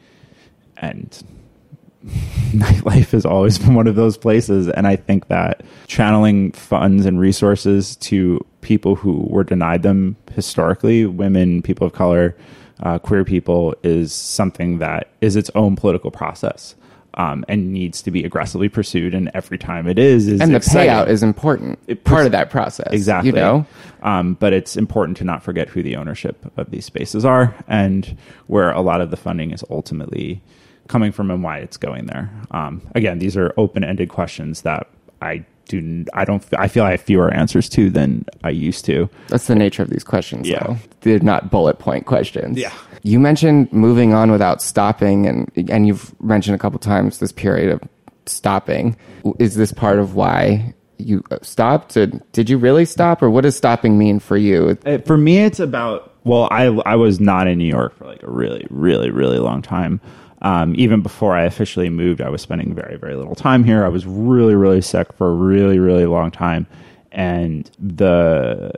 and 0.79 1.23
nightlife 2.05 3.11
has 3.11 3.27
always 3.27 3.59
been 3.59 3.75
one 3.75 3.87
of 3.87 3.95
those 3.95 4.17
places. 4.17 4.69
And 4.69 4.87
I 4.87 4.97
think 4.97 5.29
that 5.29 5.63
channeling 5.87 6.53
funds 6.53 7.07
and 7.07 7.21
resources 7.21 7.97
to 7.97 8.45
people 8.61 8.95
who 8.95 9.27
were 9.29 9.45
denied 9.45 9.83
them 9.83 10.17
historically, 10.33 11.07
women, 11.07 11.63
people 11.63 11.87
of 11.87 11.93
color, 11.93 12.37
uh, 12.83 12.99
queer 12.99 13.25
people 13.25 13.75
is 13.83 14.13
something 14.13 14.79
that 14.79 15.11
is 15.21 15.37
its 15.37 15.51
own 15.55 15.77
political 15.77 16.11
process 16.11 16.75
um, 17.15 17.45
and 17.49 17.73
needs 17.73 18.03
to 18.03 18.11
be 18.11 18.25
aggressively 18.25 18.69
pursued. 18.69 19.15
And 19.15 19.31
every 19.35 19.59
time 19.59 19.87
it 19.89 19.99
is, 19.99 20.29
is 20.29 20.41
and 20.41 20.53
the 20.53 20.57
exciting. 20.57 20.91
payout 20.91 21.09
is 21.09 21.23
important. 21.23 21.79
It 21.87 22.05
part 22.05 22.27
of 22.27 22.33
that 22.33 22.51
process. 22.51 22.89
exactly. 22.93 23.31
You 23.31 23.37
know? 23.37 23.67
um, 24.03 24.35
but 24.35 24.53
it's 24.53 24.77
important 24.77 25.17
to 25.19 25.25
not 25.25 25.43
forget 25.43 25.69
who 25.69 25.83
the 25.83 25.97
ownership 25.97 26.37
of 26.57 26.71
these 26.71 26.85
spaces 26.85 27.25
are 27.25 27.55
and 27.69 28.17
where 28.47 28.71
a 28.71 28.81
lot 28.81 29.01
of 29.01 29.11
the 29.11 29.17
funding 29.17 29.51
is 29.51 29.65
ultimately 29.71 30.41
coming 30.89 31.13
from 31.13 31.31
and 31.31 31.43
why 31.43 31.59
it's 31.59 31.77
going 31.77 32.07
there. 32.07 32.31
Um, 32.51 32.83
again, 32.95 33.19
these 33.19 33.37
are 33.37 33.53
open-ended 33.57 34.09
questions 34.09 34.63
that 34.63 34.89
I 35.23 35.45
do. 35.69 36.05
I 36.15 36.25
don't. 36.25 36.45
I 36.59 36.67
feel 36.67 36.83
I 36.85 36.93
have 36.93 37.01
fewer 37.01 37.33
answers 37.33 37.69
to 37.71 37.91
than 37.91 38.25
I 38.43 38.51
used 38.51 38.85
to. 38.87 39.09
That's 39.29 39.47
the 39.47 39.55
nature 39.55 39.85
of 39.85 39.91
these 39.91 40.03
questions, 40.03 40.49
Yeah. 40.49 40.65
though. 40.65 40.77
They're 41.03 41.21
not 41.21 41.49
bullet 41.51 41.79
point 41.79 42.07
questions. 42.07 42.59
Yeah. 42.59 42.73
You 43.03 43.19
mentioned 43.19 43.73
moving 43.73 44.13
on 44.15 44.31
without 44.31 44.61
stopping, 44.63 45.27
and 45.27 45.51
and 45.71 45.87
you've 45.87 46.21
mentioned 46.23 46.55
a 46.55 46.59
couple 46.59 46.79
times 46.79 47.19
this 47.19 47.33
period 47.33 47.73
of 47.73 47.83
stopping. 48.27 48.97
Is 49.39 49.57
this 49.57 49.73
part 49.73 49.99
of 49.99 50.15
why 50.15 50.75
you 50.99 51.25
uh, 51.31 51.39
stopped? 51.43 51.95
Did, 51.95 52.23
did 52.33 52.51
you 52.51 52.59
really 52.59 52.85
stop, 52.85 53.23
or 53.23 53.31
what 53.31 53.43
does 53.43 53.57
stopping 53.57 53.99
mean 53.99 54.21
for 54.21 54.37
you? 54.37 54.77
Uh, 54.85 54.99
for 54.99 55.17
me 55.17 55.39
it's 55.39 55.61
about 55.61 56.11
well 56.25 56.49
i 56.51 56.65
i 56.87 56.95
was 56.95 57.21
not 57.21 57.47
in 57.47 57.59
new 57.59 57.65
york 57.65 57.97
for 57.97 58.05
like 58.05 58.23
a 58.23 58.31
really 58.31 58.67
really 58.71 59.11
really 59.11 59.39
long 59.39 59.63
time 59.63 60.01
um, 60.43 60.75
even 60.77 61.03
before 61.03 61.37
i 61.37 61.43
officially 61.43 61.89
moved 61.89 62.21
i 62.21 62.29
was 62.29 62.43
spending 62.43 62.75
very 62.75 62.97
very 62.97 63.15
little 63.15 63.35
time 63.35 63.65
here 63.65 63.85
i 63.85 63.89
was 63.89 64.07
really 64.07 64.55
really 64.55 64.81
sick 64.81 65.13
for 65.13 65.29
a 65.29 65.35
really 65.35 65.79
really 65.79 66.07
long 66.07 66.31
time 66.31 66.67
and 67.13 67.71
the 67.79 68.71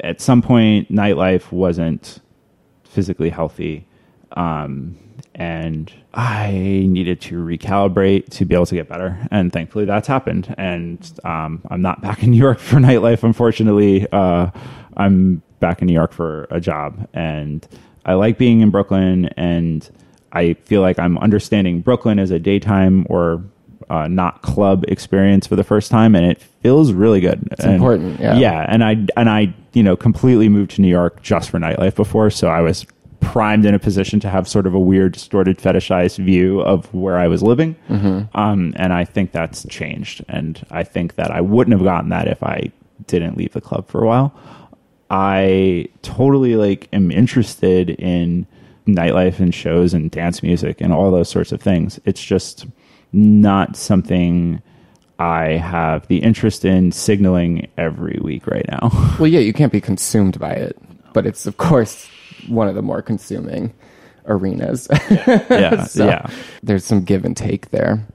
at 0.00 0.20
some 0.20 0.42
point 0.42 0.90
nightlife 0.90 1.50
wasn't 1.52 2.20
physically 2.96 3.28
healthy 3.28 3.86
um, 4.32 4.96
and 5.34 5.92
i 6.14 6.50
needed 6.96 7.20
to 7.20 7.34
recalibrate 7.44 8.26
to 8.30 8.46
be 8.46 8.54
able 8.54 8.64
to 8.64 8.74
get 8.74 8.88
better. 8.88 9.10
And 9.30 9.52
thankfully 9.52 9.84
that's 9.84 10.08
happened. 10.08 10.54
And 10.56 10.98
um, 11.24 11.60
i'm 11.70 11.82
not 11.82 12.00
back 12.00 12.22
in 12.22 12.30
new 12.30 12.38
york 12.38 12.58
for 12.68 12.76
nightlife 12.76 13.22
unfortunately. 13.22 14.06
Uh, 14.10 14.50
i'm 14.96 15.42
back 15.60 15.82
in 15.82 15.86
new 15.88 15.92
york 16.02 16.12
for 16.12 16.46
a 16.50 16.60
job. 16.60 17.06
And 17.12 17.68
i 18.06 18.14
like 18.14 18.38
being 18.38 18.60
in 18.62 18.70
brooklyn. 18.70 19.26
And 19.36 19.88
i 20.32 20.54
feel 20.64 20.80
like 20.80 20.98
i'm 20.98 21.18
understanding 21.18 21.82
brooklyn 21.82 22.18
as 22.18 22.30
a 22.30 22.38
daytime 22.38 23.06
or 23.10 23.44
uh, 23.90 24.08
not 24.08 24.42
club 24.42 24.84
experience 24.88 25.46
for 25.46 25.56
the 25.56 25.64
first 25.64 25.90
time 25.90 26.14
and 26.14 26.26
it 26.26 26.40
feels 26.62 26.92
really 26.92 27.20
good. 27.20 27.46
It's 27.52 27.64
important, 27.64 28.20
yeah. 28.20 28.36
yeah 28.36 28.66
and 28.68 28.82
i 28.82 28.96
and 29.16 29.30
i 29.30 29.54
you 29.72 29.82
know 29.82 29.96
completely 29.96 30.48
moved 30.48 30.72
to 30.72 30.80
new 30.82 30.88
york 30.88 31.22
just 31.22 31.50
for 31.50 31.58
nightlife 31.58 31.94
before 31.94 32.30
so 32.30 32.48
i 32.48 32.60
was 32.60 32.86
primed 33.20 33.64
in 33.64 33.74
a 33.74 33.78
position 33.78 34.20
to 34.20 34.28
have 34.28 34.46
sort 34.48 34.66
of 34.66 34.74
a 34.74 34.78
weird 34.78 35.12
distorted 35.12 35.58
fetishized 35.58 36.18
view 36.24 36.60
of 36.60 36.92
where 36.94 37.16
i 37.18 37.26
was 37.26 37.42
living. 37.42 37.74
Um, 38.34 38.72
and 38.76 38.92
i 38.92 39.04
think 39.04 39.32
that's 39.32 39.66
changed 39.68 40.24
and 40.28 40.64
i 40.70 40.82
think 40.84 41.14
that 41.16 41.30
i 41.30 41.40
wouldn't 41.40 41.72
have 41.72 41.84
gotten 41.84 42.10
that 42.10 42.28
if 42.28 42.42
i 42.42 42.70
didn't 43.06 43.36
leave 43.36 43.52
the 43.52 43.60
club 43.60 43.88
for 43.88 44.02
a 44.02 44.06
while. 44.06 44.34
I 45.10 45.88
totally 46.02 46.56
like 46.56 46.88
am 46.92 47.10
interested 47.10 47.90
in 47.90 48.46
nightlife 48.86 49.38
and 49.38 49.54
shows 49.54 49.94
and 49.94 50.10
dance 50.10 50.42
music 50.42 50.80
and 50.80 50.92
all 50.92 51.10
those 51.10 51.28
sorts 51.28 51.52
of 51.52 51.60
things. 51.60 52.00
It's 52.04 52.22
just 52.22 52.66
not 53.12 53.76
something 53.76 54.62
I 55.18 55.52
have 55.52 56.06
the 56.08 56.18
interest 56.18 56.64
in 56.64 56.92
signaling 56.92 57.68
every 57.78 58.18
week 58.22 58.46
right 58.46 58.66
now. 58.68 58.90
Well, 59.18 59.28
yeah, 59.28 59.40
you 59.40 59.54
can't 59.54 59.72
be 59.72 59.80
consumed 59.80 60.38
by 60.38 60.52
it, 60.52 60.76
but 61.14 61.26
it's 61.26 61.46
of 61.46 61.56
course 61.56 62.06
one 62.48 62.68
of 62.68 62.74
the 62.74 62.82
more 62.82 63.00
consuming 63.00 63.72
arenas. 64.26 64.88
yeah, 65.10 65.84
So, 65.86 66.06
yeah. 66.06 66.28
There's 66.62 66.84
some 66.84 67.04
give 67.04 67.24
and 67.24 67.34
take 67.36 67.70
there. 67.70 68.06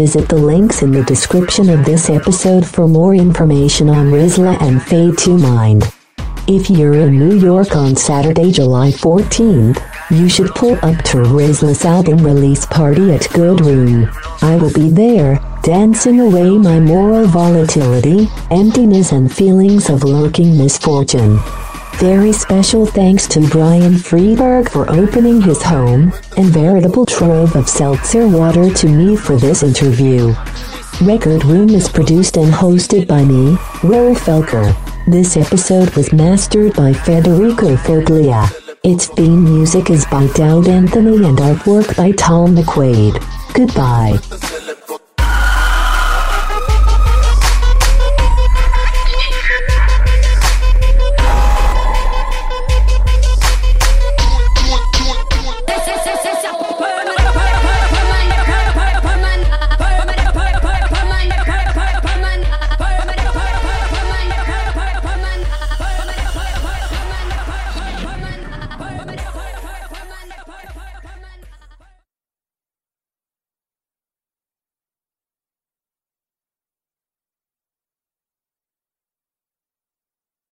Visit 0.00 0.30
the 0.30 0.38
links 0.38 0.80
in 0.80 0.92
the 0.92 1.04
description 1.04 1.68
of 1.68 1.84
this 1.84 2.08
episode 2.08 2.66
for 2.66 2.88
more 2.88 3.14
information 3.14 3.90
on 3.90 4.06
Rizzla 4.06 4.58
and 4.62 4.82
Fade 4.82 5.18
to 5.18 5.36
Mind. 5.36 5.92
If 6.48 6.70
you're 6.70 6.94
in 6.94 7.18
New 7.18 7.36
York 7.36 7.76
on 7.76 7.94
Saturday, 7.96 8.50
July 8.50 8.92
14th, 8.92 9.78
you 10.10 10.26
should 10.26 10.54
pull 10.54 10.72
up 10.76 11.04
to 11.04 11.18
Rizzla's 11.18 11.84
album 11.84 12.24
release 12.24 12.64
party 12.64 13.12
at 13.12 13.28
Good 13.34 13.60
Room. 13.60 14.10
I 14.40 14.56
will 14.56 14.72
be 14.72 14.88
there, 14.88 15.38
dancing 15.62 16.18
away 16.18 16.48
my 16.56 16.80
moral 16.80 17.26
volatility, 17.26 18.26
emptiness, 18.50 19.12
and 19.12 19.30
feelings 19.30 19.90
of 19.90 20.02
lurking 20.02 20.56
misfortune. 20.56 21.38
Very 22.00 22.32
special 22.32 22.86
thanks 22.86 23.28
to 23.28 23.46
Brian 23.48 23.92
Friedberg 23.92 24.70
for 24.70 24.90
opening 24.90 25.42
his 25.42 25.62
home 25.62 26.14
and 26.38 26.46
veritable 26.46 27.04
trove 27.04 27.54
of 27.54 27.68
seltzer 27.68 28.26
water 28.26 28.72
to 28.72 28.88
me 28.88 29.16
for 29.16 29.36
this 29.36 29.62
interview. 29.62 30.34
Record 31.02 31.44
Room 31.44 31.68
is 31.68 31.90
produced 31.90 32.38
and 32.38 32.50
hosted 32.50 33.06
by 33.06 33.22
me, 33.22 33.58
Will 33.86 34.14
Felker. 34.14 34.74
This 35.06 35.36
episode 35.36 35.94
was 35.94 36.10
mastered 36.10 36.74
by 36.74 36.94
Federico 36.94 37.76
Foglia. 37.76 38.50
Its 38.82 39.08
theme 39.08 39.44
music 39.44 39.90
is 39.90 40.06
by 40.06 40.26
Dowd 40.28 40.68
Anthony 40.68 41.26
and 41.26 41.36
artwork 41.36 41.94
by 41.98 42.12
Tom 42.12 42.56
McQuaid. 42.56 43.22
Goodbye. 43.52 44.16